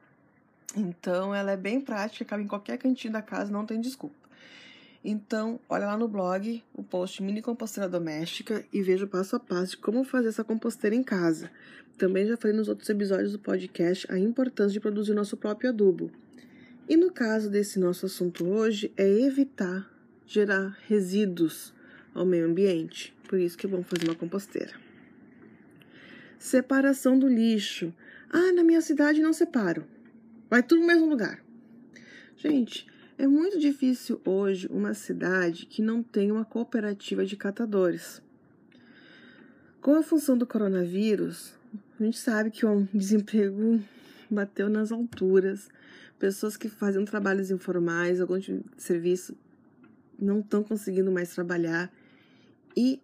Então, 0.76 1.36
ela 1.36 1.52
é 1.52 1.56
bem 1.56 1.80
prática, 1.80 2.26
cabe 2.26 2.42
em 2.42 2.48
qualquer 2.48 2.80
cantinho 2.80 3.14
da 3.14 3.22
casa, 3.22 3.52
não 3.52 3.64
tem 3.64 3.80
desculpa. 3.80 4.16
Então, 5.04 5.60
olha 5.68 5.88
lá 5.88 5.98
no 5.98 6.08
blog 6.08 6.64
o 6.74 6.84
post 6.84 7.24
Mini 7.24 7.42
Composteira 7.42 7.90
Doméstica 7.90 8.64
e 8.72 8.84
veja 8.84 9.06
o 9.06 9.08
passo 9.08 9.36
a 9.36 9.40
passo 9.40 9.72
de 9.72 9.78
como 9.78 10.04
fazer 10.04 10.30
essa 10.30 10.44
composteira 10.44 10.96
em 10.96 11.02
casa. 11.02 11.50
Também 11.98 12.28
já 12.28 12.38
falei 12.38 12.56
nos 12.56 12.68
outros 12.68 12.90
episódios 12.90 13.32
do 13.32 13.40
podcast 13.40 14.06
a 14.12 14.18
importância 14.18 14.74
de 14.74 14.80
produzir 14.80 15.14
nosso 15.14 15.36
próprio 15.36 15.70
adubo. 15.70 16.12
E 16.88 16.96
no 16.96 17.12
caso 17.12 17.50
desse 17.50 17.80
nosso 17.80 18.06
assunto 18.06 18.48
hoje 18.48 18.92
é 18.96 19.08
evitar 19.08 19.90
gerar 20.26 20.78
resíduos 20.88 21.74
ao 22.14 22.26
meio 22.26 22.46
ambiente. 22.46 23.16
Por 23.28 23.40
isso 23.40 23.58
que 23.58 23.68
vamos 23.68 23.88
fazer 23.88 24.08
uma 24.08 24.16
composteira. 24.16 24.74
Separação 26.38 27.18
do 27.18 27.28
lixo. 27.28 27.94
Ah, 28.30 28.52
na 28.52 28.64
minha 28.64 28.82
cidade 28.82 29.22
não 29.22 29.34
separo. 29.34 29.86
Vai 30.50 30.64
tudo 30.64 30.82
no 30.82 30.88
mesmo 30.88 31.06
lugar. 31.06 31.44
Gente, 32.38 32.88
é 33.22 33.28
muito 33.28 33.60
difícil 33.60 34.20
hoje 34.26 34.68
uma 34.72 34.96
cidade 34.96 35.68
que 35.68 35.80
não 35.80 36.02
tem 36.02 36.32
uma 36.32 36.44
cooperativa 36.44 37.24
de 37.24 37.38
catadores. 37.38 38.20
Com 39.80 39.94
a 39.94 40.02
função 40.02 40.36
do 40.36 40.48
coronavírus, 40.48 41.54
a 42.00 42.04
gente 42.04 42.18
sabe 42.18 42.50
que 42.50 42.66
o 42.66 42.88
desemprego 42.92 43.80
bateu 44.28 44.70
nas 44.70 44.92
alturas. 44.92 45.70
Pessoas 46.18 46.58
que 46.58 46.68
faziam 46.68 47.06
trabalhos 47.06 47.52
informais, 47.52 48.20
algum 48.20 48.40
tipo 48.40 48.68
serviço, 48.76 49.38
não 50.20 50.40
estão 50.40 50.64
conseguindo 50.64 51.12
mais 51.12 51.32
trabalhar. 51.32 51.94
E 52.76 53.00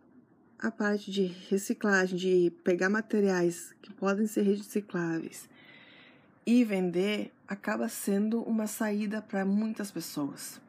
a 0.58 0.72
parte 0.72 1.12
de 1.12 1.26
reciclagem, 1.48 2.18
de 2.18 2.52
pegar 2.64 2.90
materiais 2.90 3.72
que 3.84 3.94
podem 3.94 4.26
ser 4.26 4.42
recicláveis 4.42 5.48
e 6.44 6.64
vender, 6.64 7.32
acaba 7.48 7.88
sendo 7.88 8.42
uma 8.42 8.68
saída 8.68 9.22
para 9.22 9.46
muitas 9.46 9.90
pessoas. 9.90 10.60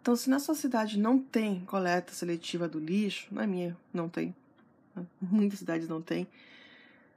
Então, 0.00 0.16
se 0.16 0.28
na 0.28 0.40
sua 0.40 0.54
cidade 0.54 0.98
não 0.98 1.18
tem 1.18 1.64
coleta 1.64 2.12
seletiva 2.12 2.68
do 2.68 2.80
lixo, 2.80 3.28
na 3.30 3.46
minha 3.46 3.76
não 3.94 4.08
tem, 4.08 4.34
muitas 5.20 5.60
cidades 5.60 5.88
não 5.88 6.02
tem, 6.02 6.26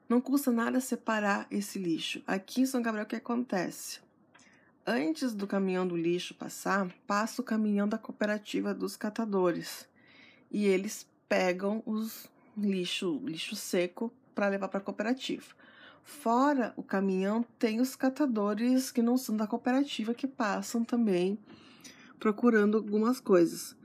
não 0.08 0.22
custa 0.22 0.52
nada 0.52 0.80
separar 0.80 1.48
esse 1.50 1.80
lixo. 1.80 2.22
Aqui 2.28 2.62
em 2.62 2.66
São 2.66 2.82
Gabriel, 2.82 3.06
o 3.06 3.10
que 3.10 3.16
acontece? 3.16 4.00
Antes 4.86 5.34
do 5.34 5.48
caminhão 5.48 5.88
do 5.88 5.98
lixo 5.98 6.36
passar, 6.36 6.88
passa 7.08 7.42
o 7.42 7.46
caminhão 7.46 7.88
da 7.90 7.98
cooperativa 7.98 8.72
dos 8.72 8.96
catadores. 8.96 9.88
E 10.52 10.66
eles 10.66 11.08
pegam 11.28 11.82
os 11.88 12.30
lixo, 12.56 13.20
lixo 13.26 13.56
seco 13.56 14.14
para 14.36 14.48
levar 14.48 14.68
para 14.68 14.78
a 14.78 14.84
cooperativa. 14.84 15.56
Fora 16.06 16.72
o 16.78 16.84
caminhão, 16.84 17.44
tem 17.58 17.82
os 17.82 17.96
catadores 17.96 18.92
que 18.92 19.02
não 19.02 19.18
são 19.18 19.36
da 19.36 19.48
cooperativa 19.48 20.14
que 20.14 20.28
passam 20.28 20.84
também 20.84 21.38
procurando 22.20 22.78
algumas 22.78 23.20
coisas. 23.20 23.76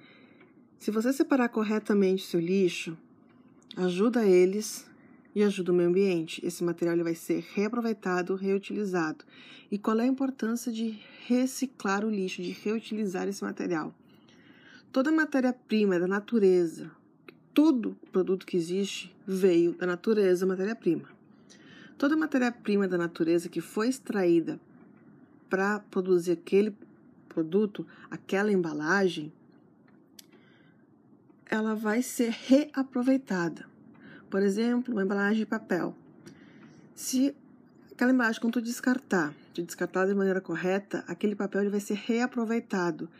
Se 0.78 0.90
você 0.90 1.14
separar 1.14 1.48
corretamente 1.48 2.26
seu 2.26 2.38
lixo, 2.38 2.96
ajuda 3.74 4.24
eles 4.24 4.86
e 5.34 5.42
ajuda 5.42 5.72
o 5.72 5.74
meio 5.74 5.88
ambiente. 5.88 6.44
Esse 6.44 6.62
material 6.62 7.02
vai 7.02 7.14
ser 7.14 7.42
reaproveitado, 7.54 8.34
reutilizado. 8.34 9.24
E 9.70 9.78
qual 9.78 9.98
é 9.98 10.02
a 10.02 10.06
importância 10.06 10.70
de 10.70 11.00
reciclar 11.26 12.04
o 12.04 12.10
lixo, 12.10 12.42
de 12.42 12.50
reutilizar 12.50 13.28
esse 13.28 13.42
material? 13.42 13.94
Toda 14.92 15.10
matéria-prima 15.10 15.94
é 15.94 15.98
da 15.98 16.06
natureza. 16.06 16.90
Todo 17.54 17.96
produto 18.12 18.44
que 18.44 18.58
existe 18.58 19.14
veio 19.26 19.72
da 19.72 19.86
natureza, 19.86 20.44
matéria-prima. 20.44 21.19
Toda 22.00 22.16
matéria-prima 22.16 22.88
da 22.88 22.96
natureza 22.96 23.50
que 23.50 23.60
foi 23.60 23.88
extraída 23.88 24.58
para 25.50 25.80
produzir 25.80 26.32
aquele 26.32 26.74
produto, 27.28 27.86
aquela 28.10 28.50
embalagem, 28.50 29.30
ela 31.44 31.74
vai 31.74 32.00
ser 32.00 32.30
reaproveitada. 32.30 33.66
Por 34.30 34.40
exemplo, 34.40 34.94
uma 34.94 35.02
embalagem 35.02 35.40
de 35.40 35.44
papel. 35.44 35.94
Se 36.94 37.36
aquela 37.92 38.12
embalagem, 38.12 38.40
quando 38.40 38.54
tu 38.54 38.62
descartar, 38.62 39.34
de 39.52 39.62
descartar 39.62 40.06
de 40.06 40.14
maneira 40.14 40.40
correta, 40.40 41.04
aquele 41.06 41.34
papel 41.34 41.60
ele 41.60 41.70
vai 41.70 41.80
ser 41.80 42.00
reaproveitado. 42.06 43.10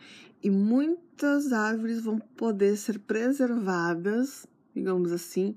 E 0.43 0.49
muitas 0.49 1.53
árvores 1.53 2.01
vão 2.01 2.19
poder 2.19 2.79
ser 2.79 2.99
preservadas, 3.01 4.47
digamos 4.75 5.13
assim, 5.13 5.55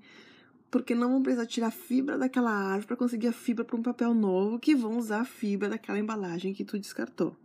porque 0.74 0.96
não 0.96 1.12
vão 1.12 1.22
precisar 1.22 1.46
tirar 1.46 1.70
fibra 1.70 2.18
daquela 2.18 2.50
árvore 2.50 2.88
para 2.88 2.96
conseguir 2.96 3.28
a 3.28 3.32
fibra 3.32 3.64
para 3.64 3.78
um 3.78 3.84
papel 3.84 4.12
novo, 4.12 4.58
que 4.58 4.74
vão 4.74 4.98
usar 4.98 5.20
a 5.20 5.26
fibra 5.26 5.70
daquela 5.70 6.00
embalagem 6.00 6.52
que 6.52 6.66
tu 6.66 6.80
descartou. 6.80 7.38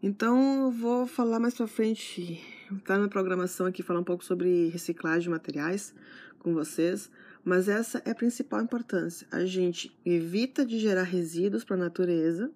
Então, 0.00 0.66
eu 0.66 0.70
vou 0.70 1.04
falar 1.04 1.40
mais 1.40 1.54
para 1.54 1.66
frente, 1.66 2.40
tá 2.84 2.96
na 2.96 3.08
programação 3.08 3.66
aqui, 3.66 3.82
falar 3.82 3.98
um 3.98 4.04
pouco 4.04 4.24
sobre 4.24 4.68
reciclagem 4.68 5.22
de 5.22 5.30
materiais, 5.30 5.92
com 6.38 6.54
vocês, 6.54 7.10
mas 7.44 7.68
essa 7.68 8.00
é 8.04 8.12
a 8.12 8.14
principal 8.14 8.62
importância. 8.62 9.26
A 9.32 9.44
gente 9.44 9.92
evita 10.06 10.64
de 10.64 10.78
gerar 10.78 11.02
resíduos 11.02 11.64
para 11.64 11.74
a 11.74 11.80
natureza 11.80 12.52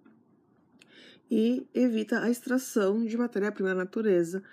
e 1.28 1.66
evita 1.74 2.20
a 2.20 2.30
extração 2.30 3.04
de 3.04 3.16
matéria-prima 3.16 3.70
da 3.70 3.74
natureza, 3.74 4.44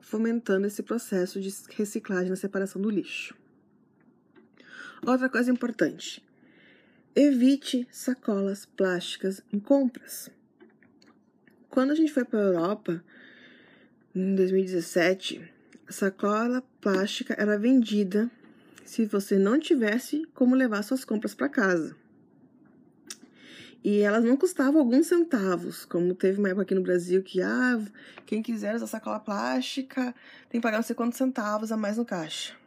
fomentando 0.00 0.66
esse 0.66 0.82
processo 0.82 1.38
de 1.42 1.54
reciclagem 1.76 2.30
na 2.30 2.36
separação 2.36 2.80
do 2.80 2.88
lixo. 2.88 3.41
Outra 5.04 5.28
coisa 5.28 5.50
importante: 5.50 6.24
evite 7.14 7.88
sacolas 7.90 8.64
plásticas 8.64 9.42
em 9.52 9.58
compras. 9.58 10.30
Quando 11.68 11.90
a 11.90 11.94
gente 11.96 12.12
foi 12.12 12.24
para 12.24 12.38
a 12.38 12.42
Europa, 12.42 13.04
em 14.14 14.36
2017, 14.36 15.42
a 15.88 15.92
sacola 15.92 16.62
plástica 16.80 17.34
era 17.36 17.58
vendida 17.58 18.30
se 18.84 19.04
você 19.04 19.38
não 19.38 19.58
tivesse 19.58 20.24
como 20.34 20.54
levar 20.54 20.82
suas 20.82 21.04
compras 21.04 21.34
para 21.34 21.48
casa. 21.48 21.96
E 23.82 24.02
elas 24.02 24.22
não 24.22 24.36
custavam 24.36 24.80
alguns 24.80 25.08
centavos, 25.08 25.84
como 25.84 26.14
teve 26.14 26.38
uma 26.38 26.50
época 26.50 26.62
aqui 26.62 26.74
no 26.76 26.82
Brasil 26.82 27.24
que, 27.24 27.42
ah, 27.42 27.80
quem 28.24 28.40
quiser 28.40 28.76
usar 28.76 28.86
sacola 28.86 29.18
plástica 29.18 30.14
tem 30.48 30.60
que 30.60 30.62
pagar 30.62 30.76
não 30.76 30.84
sei 30.84 30.94
quantos 30.94 31.18
centavos 31.18 31.72
a 31.72 31.76
mais 31.76 31.96
no 31.96 32.04
caixa. 32.04 32.61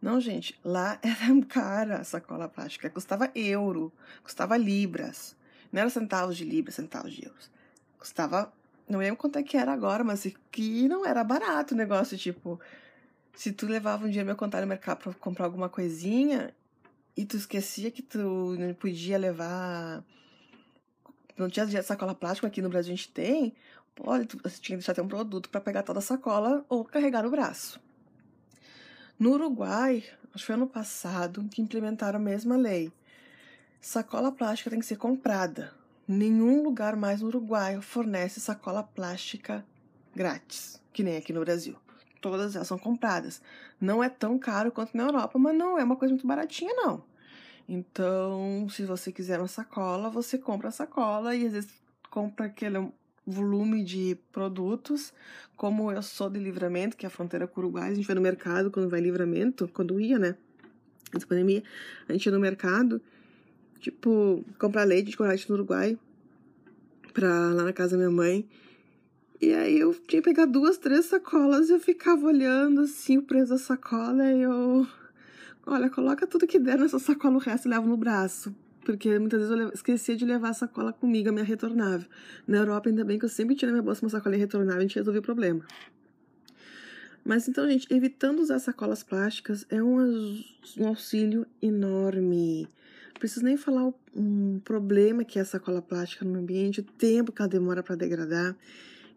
Não, 0.00 0.20
gente, 0.20 0.58
lá 0.64 0.98
era 1.02 1.46
cara 1.46 1.96
a 1.98 2.04
sacola 2.04 2.48
plástica, 2.48 2.90
custava 2.90 3.30
euro, 3.34 3.92
custava 4.22 4.56
libras. 4.56 5.36
Não 5.72 5.80
era 5.80 5.90
centavos 5.90 6.36
de 6.36 6.44
libras, 6.44 6.74
centavos 6.74 7.12
de 7.12 7.24
euros. 7.24 7.50
Custava, 7.98 8.52
não 8.88 8.98
lembro 8.98 9.16
quanto 9.16 9.38
é 9.38 9.42
que 9.42 9.56
era 9.56 9.72
agora, 9.72 10.04
mas 10.04 10.26
que 10.50 10.88
não 10.88 11.04
era 11.04 11.24
barato 11.24 11.74
o 11.74 11.76
negócio, 11.76 12.16
tipo, 12.16 12.60
se 13.34 13.52
tu 13.52 13.66
levava 13.66 14.06
um 14.06 14.10
dia 14.10 14.24
meu 14.24 14.36
contar 14.36 14.60
no 14.60 14.66
mercado 14.66 14.98
para 14.98 15.12
comprar 15.14 15.46
alguma 15.46 15.68
coisinha 15.68 16.54
e 17.16 17.24
tu 17.24 17.36
esquecia 17.36 17.90
que 17.90 18.02
tu 18.02 18.56
não 18.58 18.74
podia 18.74 19.18
levar 19.18 20.04
não 21.36 21.50
tinha 21.50 21.82
sacola 21.82 22.14
plástica 22.14 22.46
aqui 22.46 22.62
no 22.62 22.68
Brasil 22.68 22.92
a 22.92 22.96
gente 22.96 23.10
tem, 23.10 23.54
pode, 23.94 24.26
tu, 24.26 24.38
tinha 24.38 24.50
que 24.60 24.76
deixar 24.76 24.94
ter 24.94 25.02
um 25.02 25.08
produto 25.08 25.50
para 25.50 25.60
pegar 25.60 25.82
toda 25.82 25.98
a 25.98 26.02
sacola 26.02 26.64
ou 26.68 26.84
carregar 26.84 27.22
no 27.22 27.30
braço. 27.30 27.78
No 29.18 29.32
Uruguai, 29.32 30.04
acho 30.34 30.44
que 30.44 30.46
foi 30.46 30.54
ano 30.54 30.66
passado 30.66 31.44
que 31.50 31.62
implementaram 31.62 32.18
a 32.18 32.22
mesma 32.22 32.56
lei. 32.56 32.92
Sacola 33.80 34.32
plástica 34.32 34.70
tem 34.70 34.80
que 34.80 34.86
ser 34.86 34.96
comprada. 34.96 35.72
Nenhum 36.06 36.62
lugar 36.62 36.96
mais 36.96 37.20
no 37.20 37.28
Uruguai 37.28 37.80
fornece 37.80 38.40
sacola 38.40 38.82
plástica 38.82 39.64
grátis, 40.14 40.80
que 40.92 41.02
nem 41.02 41.16
aqui 41.16 41.32
no 41.32 41.40
Brasil 41.40 41.76
todas 42.20 42.56
elas 42.56 42.68
são 42.68 42.78
compradas. 42.78 43.40
Não 43.80 44.02
é 44.02 44.08
tão 44.08 44.38
caro 44.38 44.72
quanto 44.72 44.96
na 44.96 45.04
Europa, 45.04 45.38
mas 45.38 45.56
não 45.56 45.78
é 45.78 45.84
uma 45.84 45.96
coisa 45.96 46.12
muito 46.12 46.26
baratinha, 46.26 46.72
não. 46.74 47.04
Então, 47.68 48.68
se 48.68 48.84
você 48.84 49.12
quiser 49.12 49.38
uma 49.38 49.48
sacola, 49.48 50.10
você 50.10 50.38
compra 50.38 50.68
a 50.68 50.72
sacola 50.72 51.34
e 51.34 51.46
às 51.46 51.52
vezes 51.52 51.70
compra 52.10 52.46
aquele 52.46 52.90
volume 53.26 53.82
de 53.82 54.16
produtos. 54.30 55.12
Como 55.56 55.90
eu 55.90 56.02
sou 56.02 56.30
de 56.30 56.38
livramento, 56.38 56.96
que 56.96 57.04
é 57.04 57.08
a 57.08 57.10
fronteira 57.10 57.46
com 57.46 57.60
o 57.60 57.64
Uruguai, 57.64 57.90
a 57.90 57.94
gente 57.94 58.06
vai 58.06 58.14
no 58.14 58.22
mercado 58.22 58.70
quando 58.70 58.88
vai 58.88 59.00
livramento, 59.00 59.68
quando 59.68 60.00
ia, 60.00 60.18
né? 60.18 60.36
Antes 61.08 61.22
da 61.22 61.26
pandemia, 61.26 61.62
a 62.08 62.12
gente 62.12 62.26
ia 62.26 62.32
no 62.32 62.40
mercado, 62.40 63.00
tipo, 63.80 64.44
comprar 64.58 64.84
leite 64.84 65.06
de 65.06 65.12
chocolate 65.12 65.48
no 65.48 65.56
Uruguai, 65.56 65.98
pra 67.12 67.50
lá 67.50 67.64
na 67.64 67.72
casa 67.72 67.92
da 67.92 67.96
minha 67.96 68.10
mãe. 68.10 68.46
E 69.40 69.52
aí 69.52 69.78
eu 69.78 69.92
tinha 69.94 70.22
que 70.22 70.28
pegar 70.28 70.46
duas, 70.46 70.78
três 70.78 71.06
sacolas 71.06 71.68
e 71.68 71.72
eu 71.72 71.80
ficava 71.80 72.26
olhando 72.26 72.82
assim 72.82 73.18
o 73.18 73.22
preço 73.22 73.50
da 73.50 73.58
sacola 73.58 74.30
e 74.30 74.42
eu. 74.42 74.86
Olha, 75.66 75.90
coloca 75.90 76.26
tudo 76.26 76.46
que 76.46 76.58
der 76.58 76.78
nessa 76.78 76.98
sacola, 76.98 77.36
o 77.36 77.40
resto 77.40 77.68
leva 77.68 77.86
no 77.86 77.96
braço. 77.96 78.54
Porque 78.86 79.18
muitas 79.18 79.40
vezes 79.40 79.58
eu 79.58 79.68
esquecia 79.70 80.14
de 80.14 80.24
levar 80.24 80.50
a 80.50 80.54
sacola 80.54 80.92
comigo, 80.92 81.28
a 81.28 81.32
minha 81.32 81.44
retornável. 81.44 82.08
Na 82.46 82.58
Europa, 82.58 82.88
ainda 82.88 83.04
bem 83.04 83.18
que 83.18 83.24
eu 83.24 83.28
sempre 83.28 83.56
tinha 83.56 83.68
minha 83.68 83.82
bolsa 83.82 84.04
uma 84.04 84.08
sacola 84.08 84.36
retornável 84.36 84.78
a 84.78 84.82
gente 84.82 84.94
resolveu 84.94 85.20
o 85.20 85.24
problema. 85.24 85.66
Mas 87.24 87.48
então, 87.48 87.68
gente, 87.68 87.92
evitando 87.92 88.38
usar 88.38 88.60
sacolas 88.60 89.02
plásticas 89.02 89.66
é 89.68 89.82
um, 89.82 90.40
auxílio 90.86 91.44
enorme. 91.60 92.68
Preciso 93.18 93.44
nem 93.44 93.56
falar 93.56 93.92
um 94.14 94.60
problema 94.60 95.24
que 95.24 95.40
é 95.40 95.42
a 95.42 95.44
sacola 95.44 95.82
plástica 95.82 96.24
no 96.24 96.38
ambiente, 96.38 96.78
o 96.78 96.84
tempo 96.84 97.32
que 97.32 97.42
ela 97.42 97.48
demora 97.48 97.82
para 97.82 97.96
degradar. 97.96 98.56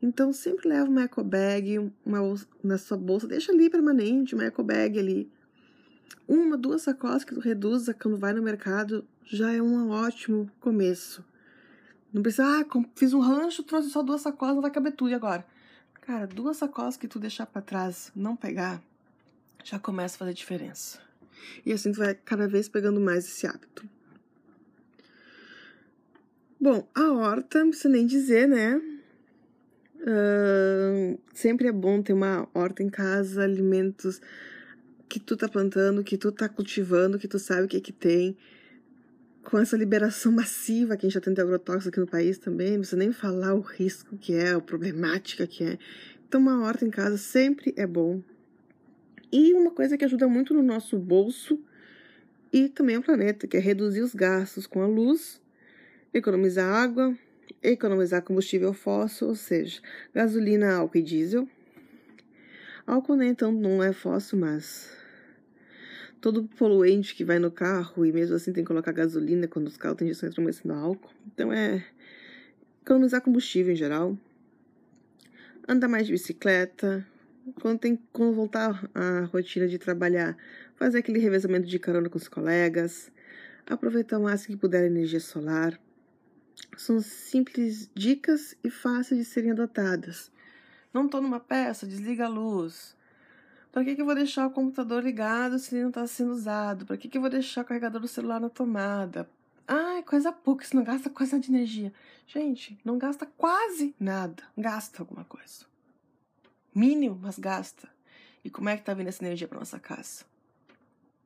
Então, 0.01 0.33
sempre 0.33 0.67
leva 0.67 0.89
uma 0.89 1.03
eco 1.03 1.23
bag 1.23 1.77
uma, 2.03 2.19
na 2.63 2.79
sua 2.79 2.97
bolsa, 2.97 3.27
deixa 3.27 3.51
ali 3.51 3.69
permanente, 3.69 4.33
uma 4.33 4.45
eco 4.45 4.63
bag 4.63 4.97
ali. 4.97 5.29
Uma, 6.27 6.57
duas 6.57 6.81
sacolas 6.81 7.23
que 7.23 7.35
tu 7.35 7.39
reduza 7.39 7.93
quando 7.93 8.17
vai 8.17 8.33
no 8.33 8.41
mercado 8.41 9.05
já 9.29 9.53
é 9.53 9.61
um 9.61 9.91
ótimo 9.91 10.49
começo. 10.59 11.23
Não 12.11 12.23
precisa, 12.23 12.43
ah, 12.43 12.65
fiz 12.95 13.13
um 13.13 13.19
rancho, 13.19 13.61
trouxe 13.61 13.91
só 13.91 14.01
duas 14.01 14.21
sacolas, 14.21 14.55
não 14.55 14.61
vai 14.61 14.71
caber 14.71 14.93
tudo 14.93 15.11
e 15.11 15.13
agora. 15.13 15.45
Cara, 16.01 16.25
duas 16.25 16.57
sacolas 16.57 16.97
que 16.97 17.07
tu 17.07 17.19
deixar 17.19 17.45
para 17.45 17.61
trás, 17.61 18.11
não 18.15 18.35
pegar, 18.35 18.81
já 19.63 19.77
começa 19.77 20.15
a 20.15 20.19
fazer 20.19 20.33
diferença. 20.33 20.99
E 21.63 21.71
assim 21.71 21.91
tu 21.91 21.99
vai 21.99 22.15
cada 22.15 22.47
vez 22.47 22.67
pegando 22.67 22.99
mais 22.99 23.25
esse 23.25 23.45
hábito. 23.45 23.87
Bom, 26.59 26.87
a 26.95 27.11
horta, 27.11 27.59
não 27.59 27.69
precisa 27.69 27.89
nem 27.89 28.07
dizer, 28.07 28.47
né? 28.47 28.81
Uh, 30.01 31.19
sempre 31.33 31.67
é 31.67 31.71
bom 31.71 32.01
ter 32.01 32.13
uma 32.13 32.49
horta 32.53 32.81
em 32.81 32.89
casa, 32.89 33.43
alimentos 33.43 34.19
que 35.07 35.19
tu 35.19 35.37
tá 35.37 35.47
plantando, 35.47 36.03
que 36.03 36.17
tu 36.17 36.31
tá 36.31 36.49
cultivando, 36.49 37.19
que 37.19 37.27
tu 37.27 37.37
sabe 37.37 37.63
o 37.63 37.67
que 37.67 37.79
que 37.79 37.93
tem 37.93 38.35
com 39.43 39.57
essa 39.57 39.77
liberação 39.77 40.31
massiva 40.33 40.95
que 40.95 41.05
a 41.05 41.09
gente 41.09 41.13
já 41.13 41.21
tem 41.21 41.33
de 41.33 41.41
agrotóxicos 41.41 41.87
aqui 41.87 41.99
no 41.99 42.07
país 42.07 42.37
também, 42.37 42.71
não 42.71 42.79
precisa 42.79 42.97
nem 42.97 43.11
falar 43.11 43.53
o 43.53 43.61
risco 43.61 44.17
que 44.17 44.33
é, 44.33 44.51
a 44.51 44.61
problemática 44.61 45.45
que 45.47 45.63
é. 45.63 45.77
Então, 46.27 46.39
uma 46.39 46.63
horta 46.63 46.85
em 46.85 46.91
casa 46.91 47.17
sempre 47.17 47.73
é 47.75 47.87
bom. 47.87 48.21
E 49.31 49.53
uma 49.53 49.71
coisa 49.71 49.97
que 49.97 50.05
ajuda 50.05 50.27
muito 50.27 50.53
no 50.53 50.61
nosso 50.61 50.97
bolso 50.97 51.59
e 52.51 52.67
também 52.67 52.95
ao 52.95 53.01
planeta, 53.01 53.47
que 53.47 53.57
é 53.57 53.59
reduzir 53.59 54.01
os 54.01 54.13
gastos 54.13 54.65
com 54.65 54.81
a 54.81 54.87
luz, 54.87 55.41
economizar 56.13 56.71
água, 56.73 57.15
economizar 57.61 58.23
combustível 58.23 58.73
fóssil, 58.73 59.27
ou 59.27 59.35
seja, 59.35 59.81
gasolina, 60.13 60.73
álcool 60.73 60.97
e 60.97 61.01
diesel. 61.01 61.47
Álcool, 62.85 63.15
né, 63.15 63.27
então, 63.27 63.51
não 63.51 63.83
é 63.83 63.93
fóssil, 63.93 64.39
mas 64.39 64.98
todo 66.21 66.43
poluente 66.43 67.15
que 67.15 67.23
vai 67.23 67.39
no 67.39 67.51
carro 67.51 68.05
e 68.05 68.11
mesmo 68.11 68.35
assim 68.35 68.51
tem 68.51 68.63
que 68.63 68.67
colocar 68.67 68.91
gasolina 68.91 69.47
quando 69.47 69.67
os 69.67 69.77
carros 69.77 69.97
têm 69.97 70.09
injeção 70.09 70.29
no 70.65 70.73
álcool. 70.73 71.11
Então 71.27 71.51
é 71.51 71.85
economizar 72.81 73.21
combustível 73.21 73.73
em 73.73 73.75
geral. 73.75 74.17
Andar 75.67 75.87
mais 75.87 76.07
de 76.07 76.13
bicicleta. 76.13 77.05
Quando 77.61 77.79
tem 77.79 77.99
quando 78.11 78.33
voltar 78.33 78.89
à 78.93 79.21
rotina 79.25 79.67
de 79.67 79.79
trabalhar, 79.79 80.37
fazer 80.75 80.99
aquele 80.99 81.19
revezamento 81.19 81.67
de 81.67 81.79
carona 81.79 82.09
com 82.09 82.17
os 82.17 82.27
colegas. 82.27 83.11
Aproveitar 83.65 84.17
o 84.17 84.23
máximo 84.23 84.55
que 84.55 84.61
puder 84.61 84.83
a 84.83 84.87
energia 84.87 85.19
solar. 85.19 85.79
São 86.75 86.99
simples 86.99 87.89
dicas 87.93 88.55
e 88.63 88.69
fáceis 88.69 89.19
de 89.19 89.25
serem 89.25 89.51
adotadas. 89.51 90.31
Não 90.93 91.05
estou 91.05 91.21
numa 91.21 91.39
peça, 91.39 91.85
desliga 91.85 92.25
a 92.25 92.29
luz. 92.29 92.95
Para 93.71 93.83
que, 93.83 93.95
que 93.95 94.01
eu 94.01 94.05
vou 94.05 94.15
deixar 94.15 94.47
o 94.47 94.51
computador 94.51 95.03
ligado 95.03 95.59
se 95.59 95.75
ele 95.75 95.83
não 95.83 95.89
está 95.89 96.07
sendo 96.07 96.31
usado? 96.31 96.85
Para 96.85 96.97
que, 96.97 97.07
que 97.07 97.17
eu 97.17 97.21
vou 97.21 97.29
deixar 97.29 97.61
o 97.61 97.65
carregador 97.65 98.01
do 98.01 98.07
celular 98.07 98.39
na 98.39 98.49
tomada? 98.49 99.29
É 99.67 100.01
coisa 100.01 100.31
pouca, 100.31 100.63
isso 100.63 100.75
não 100.75 100.83
gasta 100.83 101.09
quase 101.09 101.39
de 101.39 101.51
energia. 101.51 101.93
Gente, 102.25 102.79
não 102.83 102.97
gasta 102.97 103.27
quase 103.27 103.93
nada. 103.99 104.41
Gasta 104.57 105.03
alguma 105.03 105.23
coisa. 105.23 105.65
Mínimo, 106.73 107.19
mas 107.21 107.37
gasta. 107.37 107.87
E 108.43 108.49
como 108.49 108.69
é 108.69 108.77
que 108.77 108.83
tá 108.83 108.93
vindo 108.93 109.09
essa 109.09 109.23
energia 109.23 109.47
para 109.47 109.59
nossa 109.59 109.79
casa? 109.79 110.25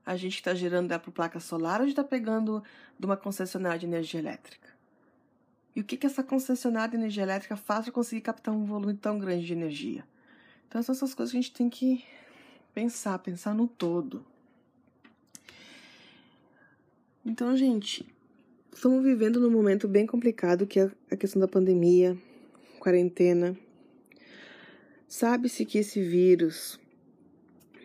A 0.05 0.17
gente 0.17 0.35
está 0.35 0.53
gerando 0.53 0.91
ela 0.91 0.99
por 0.99 1.11
placa 1.11 1.39
solar 1.39 1.79
ou 1.79 1.83
a 1.83 1.87
gente 1.87 1.93
está 1.93 2.03
pegando 2.03 2.61
de 2.99 3.05
uma 3.05 3.15
concessionária 3.15 3.79
de 3.79 3.85
energia 3.85 4.19
elétrica? 4.19 4.67
E 5.73 5.79
o 5.79 5.83
que, 5.83 5.95
que 5.95 6.05
essa 6.05 6.23
concessionária 6.23 6.89
de 6.89 6.97
energia 6.97 7.23
elétrica 7.23 7.55
faz 7.55 7.85
para 7.85 7.93
conseguir 7.93 8.21
captar 8.21 8.53
um 8.53 8.65
volume 8.65 8.95
tão 8.95 9.17
grande 9.17 9.45
de 9.45 9.53
energia? 9.53 10.03
Então, 10.67 10.83
são 10.83 10.93
essas 10.93 11.13
coisas 11.13 11.31
que 11.31 11.37
a 11.37 11.41
gente 11.41 11.53
tem 11.53 11.69
que 11.69 12.03
pensar, 12.73 13.19
pensar 13.19 13.53
no 13.53 13.67
todo. 13.67 14.25
Então, 17.25 17.55
gente, 17.55 18.05
estamos 18.73 19.03
vivendo 19.03 19.39
num 19.39 19.51
momento 19.51 19.87
bem 19.87 20.05
complicado 20.05 20.67
que 20.67 20.79
é 20.79 20.91
a 21.09 21.15
questão 21.15 21.39
da 21.39 21.47
pandemia, 21.47 22.17
quarentena. 22.79 23.57
Sabe-se 25.07 25.65
que 25.65 25.77
esse 25.77 26.01
vírus 26.01 26.79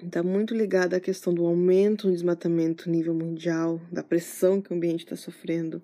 está 0.02 0.22
muito 0.22 0.54
ligado 0.54 0.94
à 0.94 1.00
questão 1.00 1.34
do 1.34 1.44
aumento 1.44 2.06
no 2.06 2.12
desmatamento 2.12 2.90
nível 2.90 3.14
mundial, 3.14 3.80
da 3.92 4.02
pressão 4.02 4.60
que 4.60 4.72
o 4.72 4.76
ambiente 4.76 5.04
está 5.04 5.16
sofrendo. 5.16 5.82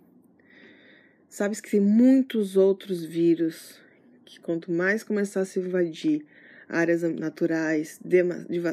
Sabe-se 1.28 1.62
que 1.62 1.70
tem 1.70 1.80
muitos 1.80 2.56
outros 2.56 3.04
vírus 3.04 3.78
que 4.24 4.40
quanto 4.40 4.72
mais 4.72 5.02
começar 5.02 5.40
a 5.40 5.44
se 5.44 5.58
invadir 5.58 6.24
áreas 6.68 7.02
naturais, 7.02 8.00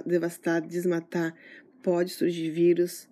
devastar, 0.06 0.62
desmatar, 0.62 1.36
pode 1.82 2.12
surgir 2.12 2.50
vírus 2.50 3.10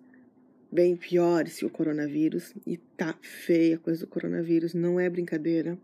bem 0.70 0.96
piores 0.96 1.58
que 1.58 1.66
o 1.66 1.70
coronavírus. 1.70 2.54
E 2.66 2.76
tá 2.76 3.14
feia 3.20 3.76
a 3.76 3.78
coisa 3.78 4.00
do 4.00 4.06
coronavírus, 4.06 4.74
não 4.74 5.00
é 5.00 5.08
brincadeira. 5.08 5.76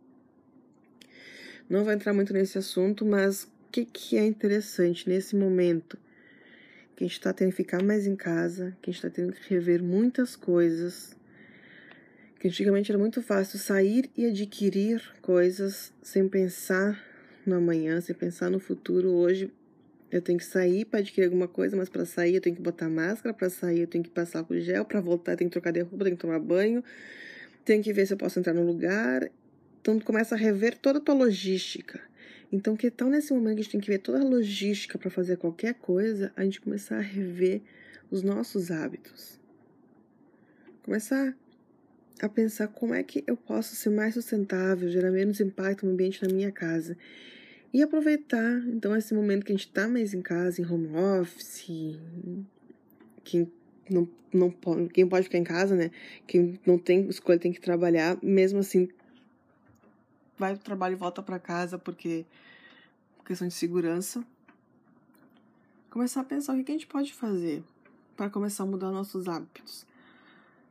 Não 1.69 1.83
vou 1.83 1.93
entrar 1.93 2.13
muito 2.13 2.33
nesse 2.33 2.57
assunto, 2.59 3.05
mas 3.05 3.45
o 3.45 3.49
que, 3.73 3.85
que 3.85 4.17
é 4.17 4.25
interessante 4.25 5.09
nesse 5.09 5.35
momento? 5.35 5.99
Que 6.95 7.05
a 7.05 7.07
gente 7.07 7.17
está 7.17 7.33
tendo 7.33 7.51
que 7.51 7.57
ficar 7.57 7.83
mais 7.83 8.07
em 8.07 8.15
casa, 8.15 8.77
que 8.81 8.89
a 8.89 8.93
gente 8.93 9.05
está 9.05 9.11
tendo 9.11 9.33
que 9.33 9.53
rever 9.53 9.83
muitas 9.83 10.37
coisas. 10.37 11.17
Que 12.39 12.49
antigamente 12.49 12.91
era 12.91 12.99
muito 12.99 13.21
fácil 13.21 13.59
sair 13.59 14.09
e 14.17 14.27
adquirir 14.27 15.03
coisas 15.21 15.93
sem 16.03 16.29
pensar 16.29 17.03
no 17.49 17.57
amanhã, 17.57 18.01
sem 18.01 18.15
pensar 18.15 18.51
no 18.51 18.59
futuro. 18.59 19.11
Hoje 19.11 19.51
eu 20.11 20.21
tenho 20.23 20.39
que 20.39 20.45
sair 20.45 20.85
para 20.85 21.01
adquirir 21.01 21.27
alguma 21.27 21.49
coisa, 21.49 21.77
mas 21.77 21.89
para 21.89 22.05
sair 22.05 22.35
eu 22.35 22.41
tenho 22.41 22.57
que 22.57 22.63
botar 22.63 22.89
máscara, 22.89 23.35
para 23.35 23.51
sair 23.51 23.81
eu 23.81 23.87
tenho 23.87 24.05
que 24.05 24.11
passar 24.11 24.45
com 24.45 24.59
gel, 24.59 24.85
para 24.85 25.01
voltar 25.01 25.33
eu 25.33 25.37
tenho 25.39 25.51
que 25.51 25.55
trocar 25.55 25.73
de 25.73 25.81
roupa, 25.81 26.05
tenho 26.05 26.17
que 26.17 26.23
tomar 26.23 26.39
banho, 26.39 26.83
tenho 27.65 27.83
que 27.83 27.93
ver 27.93 28.07
se 28.07 28.13
eu 28.13 28.17
posso 28.17 28.39
entrar 28.39 28.55
no 28.55 28.65
lugar. 28.65 29.31
Então 29.81 29.99
começa 30.01 30.35
a 30.35 30.39
rever 30.39 30.77
toda 30.79 30.99
a 30.99 31.03
tua 31.03 31.15
logística. 31.15 32.01
Então, 32.51 32.77
que 32.77 32.91
tal 32.91 33.09
nesse 33.09 33.33
momento 33.33 33.55
que 33.57 33.61
a 33.61 33.63
gente 33.65 33.73
tem 33.73 33.81
que 33.81 33.91
ver 33.91 33.99
toda 33.99 34.21
a 34.21 34.25
logística 34.25 34.97
para 34.97 35.11
fazer 35.11 35.37
qualquer 35.37 35.75
coisa, 35.75 36.33
a 36.37 36.45
gente 36.45 36.61
começar 36.61 36.99
a 36.99 37.01
rever 37.01 37.61
os 38.11 38.23
nossos 38.23 38.71
hábitos. 38.71 39.41
Começar 40.83 41.37
a 42.21 42.29
pensar 42.29 42.69
como 42.69 42.95
é 42.95 43.03
que 43.03 43.25
eu 43.27 43.37
posso 43.37 43.75
ser 43.75 43.91
mais 43.91 44.15
sustentável, 44.15 44.89
gerar 44.89 45.11
menos 45.11 45.41
impacto 45.41 45.85
no 45.85 45.93
ambiente 45.93 46.23
na 46.27 46.33
minha 46.33 46.53
casa. 46.53 46.97
E 47.73 47.83
aproveitar, 47.83 48.59
então, 48.69 48.97
esse 48.97 49.15
momento 49.15 49.45
que 49.45 49.53
a 49.53 49.55
gente 49.55 49.67
está 49.67 49.89
mais 49.89 50.15
em 50.15 50.23
casa, 50.23 50.63
em 50.63 50.67
home 50.67 50.89
office, 51.21 51.99
quem 53.23 53.51
não, 53.91 54.09
não 54.33 54.51
pode, 54.51 54.89
quem 54.89 55.07
pode 55.07 55.25
ficar 55.25 55.39
em 55.39 55.45
casa, 55.45 55.75
né? 55.75 55.91
Quem 56.27 56.59
não 56.67 56.79
tem 56.79 57.09
escolha 57.09 57.39
tem 57.39 57.53
que 57.53 57.61
trabalhar, 57.61 58.19
mesmo 58.23 58.61
assim, 58.61 58.89
vai 60.39 60.55
pro 60.55 60.65
trabalho 60.65 60.93
e 60.95 60.97
volta 60.97 61.23
para 61.23 61.39
casa 61.39 61.79
porque 61.79 62.25
questão 63.25 63.49
de 63.49 63.55
segurança. 63.55 64.25
Começar 65.91 66.21
a 66.21 66.25
pensar 66.25 66.55
o 66.55 66.63
que 66.63 66.71
a 66.71 66.75
gente 66.75 66.87
pode 66.87 67.13
fazer 67.13 67.63
para 68.17 68.31
começar 68.31 68.63
a 68.63 68.67
mudar 68.67 68.91
nossos 68.91 69.29
hábitos. 69.29 69.85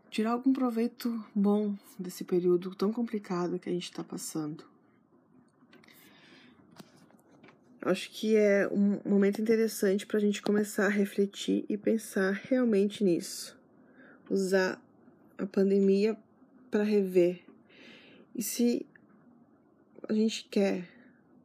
Tirar 0.09 0.31
algum 0.31 0.53
proveito 0.53 1.23
bom 1.33 1.75
desse 1.99 2.23
período 2.23 2.73
tão 2.73 2.93
complicado 2.93 3.59
que 3.59 3.69
a 3.69 3.73
gente 3.73 3.83
está 3.83 4.03
passando. 4.03 4.63
Acho 7.85 8.09
que 8.09 8.35
é 8.35 8.67
um 8.67 8.99
momento 9.05 9.39
interessante 9.39 10.07
para 10.07 10.17
a 10.17 10.19
gente 10.19 10.41
começar 10.41 10.87
a 10.87 10.89
refletir 10.89 11.65
e 11.69 11.77
pensar 11.77 12.31
realmente 12.31 13.03
nisso. 13.03 13.55
Usar 14.27 14.81
a 15.37 15.45
pandemia 15.45 16.17
para 16.71 16.81
rever. 16.81 17.41
E 18.33 18.41
se 18.41 18.87
a 20.09 20.13
gente 20.13 20.47
quer, 20.49 20.89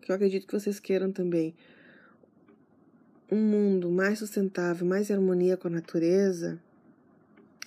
que 0.00 0.11
eu 0.11 0.16
acredito 0.16 0.46
que 0.46 0.59
vocês 0.59 0.81
queiram 0.81 1.12
também, 1.12 1.55
um 3.31 3.37
mundo 3.37 3.90
mais 3.90 4.18
sustentável, 4.18 4.87
mais 4.87 5.11
em 5.11 5.12
harmonia 5.12 5.59
com 5.59 5.68
a 5.68 5.70
natureza, 5.70 6.59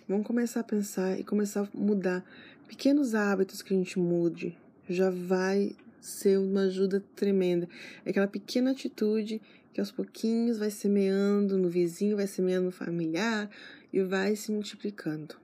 vamos 0.10 0.26
começar 0.26 0.62
a 0.62 0.64
pensar 0.64 1.20
e 1.20 1.24
começar 1.24 1.62
a 1.62 1.78
mudar 1.78 2.26
pequenos 2.68 3.14
hábitos 3.14 3.62
que 3.62 3.72
a 3.72 3.78
gente 3.78 4.00
mude. 4.00 4.58
Já 4.90 5.12
vai 5.12 5.76
ser 6.04 6.38
uma 6.38 6.64
ajuda 6.64 7.04
tremenda. 7.16 7.68
É 8.06 8.10
aquela 8.10 8.28
pequena 8.28 8.72
atitude 8.72 9.42
que 9.74 9.80
aos 9.80 9.90
pouquinhos 9.90 10.58
vai 10.58 10.70
semeando 10.70 11.58
no 11.58 11.70
vizinho, 11.70 12.18
vai 12.18 12.28
semeando 12.28 12.66
no 12.66 12.72
familiar 12.72 13.50
e 13.92 14.02
vai 14.04 14.36
se 14.36 14.52
multiplicando. 14.52 15.36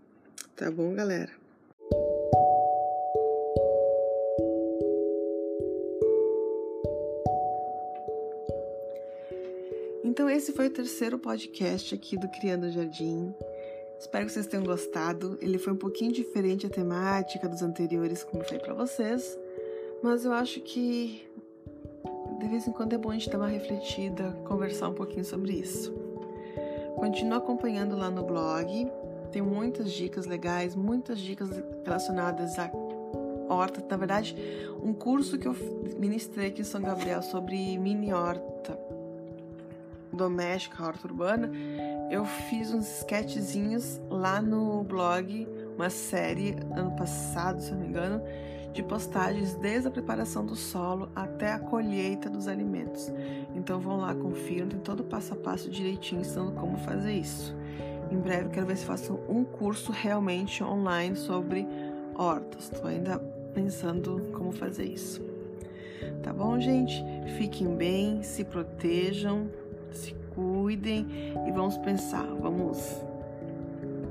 Tá 0.55 0.69
bom, 0.69 0.93
galera? 0.93 1.31
Então, 10.03 10.29
esse 10.29 10.51
foi 10.51 10.67
o 10.67 10.71
terceiro 10.71 11.17
podcast 11.17 11.95
aqui 11.95 12.17
do 12.17 12.27
Criando 12.27 12.69
Jardim. 12.69 13.33
Espero 13.97 14.25
que 14.25 14.31
vocês 14.31 14.47
tenham 14.47 14.65
gostado. 14.65 15.37
Ele 15.41 15.57
foi 15.57 15.73
um 15.73 15.77
pouquinho 15.77 16.11
diferente 16.11 16.65
a 16.65 16.69
temática 16.69 17.47
dos 17.47 17.61
anteriores, 17.61 18.23
como 18.23 18.43
foi 18.43 18.59
para 18.59 18.73
vocês. 18.73 19.37
Mas 20.01 20.25
eu 20.25 20.33
acho 20.33 20.61
que 20.61 21.29
de 22.39 22.47
vez 22.47 22.67
em 22.67 22.71
quando 22.71 22.93
é 22.93 22.97
bom 22.97 23.09
a 23.09 23.13
gente 23.13 23.29
dar 23.29 23.37
uma 23.37 23.47
refletida, 23.47 24.31
conversar 24.45 24.89
um 24.89 24.93
pouquinho 24.93 25.25
sobre 25.25 25.53
isso. 25.53 25.93
Continua 26.95 27.37
acompanhando 27.37 27.97
lá 27.97 28.09
no 28.09 28.23
blog, 28.23 28.89
tem 29.31 29.41
muitas 29.41 29.91
dicas 29.91 30.25
legais, 30.25 30.75
muitas 30.75 31.19
dicas 31.19 31.49
relacionadas 31.83 32.57
a 32.57 32.71
horta, 33.49 33.83
na 33.89 33.97
verdade, 33.97 34.35
um 34.81 34.93
curso 34.93 35.37
que 35.37 35.47
eu 35.47 35.55
ministrei 35.97 36.47
aqui 36.47 36.61
em 36.61 36.65
São 36.65 36.81
Gabriel 36.81 37.21
sobre 37.21 37.77
mini 37.77 38.13
horta 38.13 38.77
doméstica, 40.11 40.83
horta 40.83 41.07
urbana, 41.07 41.51
eu 42.09 42.25
fiz 42.25 42.73
uns 42.73 42.99
sketchzinhos 42.99 44.01
lá 44.09 44.41
no 44.41 44.83
blog, 44.83 45.47
uma 45.75 45.89
série 45.89 46.55
ano 46.75 46.91
passado, 46.95 47.61
se 47.61 47.71
não 47.71 47.79
me 47.79 47.87
engano, 47.87 48.21
de 48.73 48.83
postagens 48.83 49.55
desde 49.55 49.87
a 49.87 49.91
preparação 49.91 50.45
do 50.45 50.55
solo 50.55 51.09
até 51.15 51.53
a 51.53 51.59
colheita 51.59 52.29
dos 52.29 52.47
alimentos. 52.47 53.11
Então 53.55 53.79
vão 53.79 53.97
lá, 53.97 54.13
confiram, 54.13 54.67
tem 54.67 54.79
todo 54.79 55.01
o 55.01 55.03
passo 55.03 55.33
a 55.33 55.37
passo 55.37 55.69
direitinho 55.69 56.21
ensinando 56.21 56.51
como 56.53 56.77
fazer 56.77 57.13
isso. 57.13 57.55
Em 58.11 58.17
breve 58.17 58.49
quero 58.49 58.65
ver 58.65 58.77
se 58.77 58.85
faço 58.85 59.19
um 59.27 59.43
curso 59.43 59.91
realmente 59.91 60.63
online 60.63 61.15
sobre 61.15 61.67
hortas. 62.15 62.71
Estou 62.71 62.87
ainda 62.87 63.19
pensando 63.53 64.29
como 64.33 64.51
fazer 64.51 64.85
isso. 64.85 65.21
Tá 66.23 66.33
bom, 66.33 66.59
gente? 66.59 67.03
Fiquem 67.37 67.75
bem, 67.75 68.23
se 68.23 68.43
protejam, 68.43 69.49
se 69.91 70.13
cuidem 70.33 71.07
e 71.47 71.51
vamos 71.51 71.77
pensar, 71.77 72.25
vamos 72.39 73.03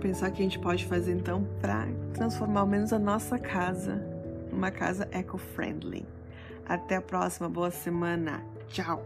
pensar 0.01 0.31
o 0.31 0.33
que 0.33 0.41
a 0.41 0.45
gente 0.45 0.59
pode 0.59 0.87
fazer 0.87 1.13
então 1.13 1.47
para 1.61 1.89
transformar 2.15 2.61
ao 2.61 2.67
menos 2.67 2.93
a 2.93 2.99
nossa 2.99 3.39
casa 3.39 4.08
uma 4.53 4.71
casa 4.71 5.09
eco-friendly. 5.13 6.07
Até 6.67 6.97
a 6.97 7.03
próxima, 7.03 7.49
boa 7.49 7.71
semana. 7.71 8.43
Tchau! 8.69 9.03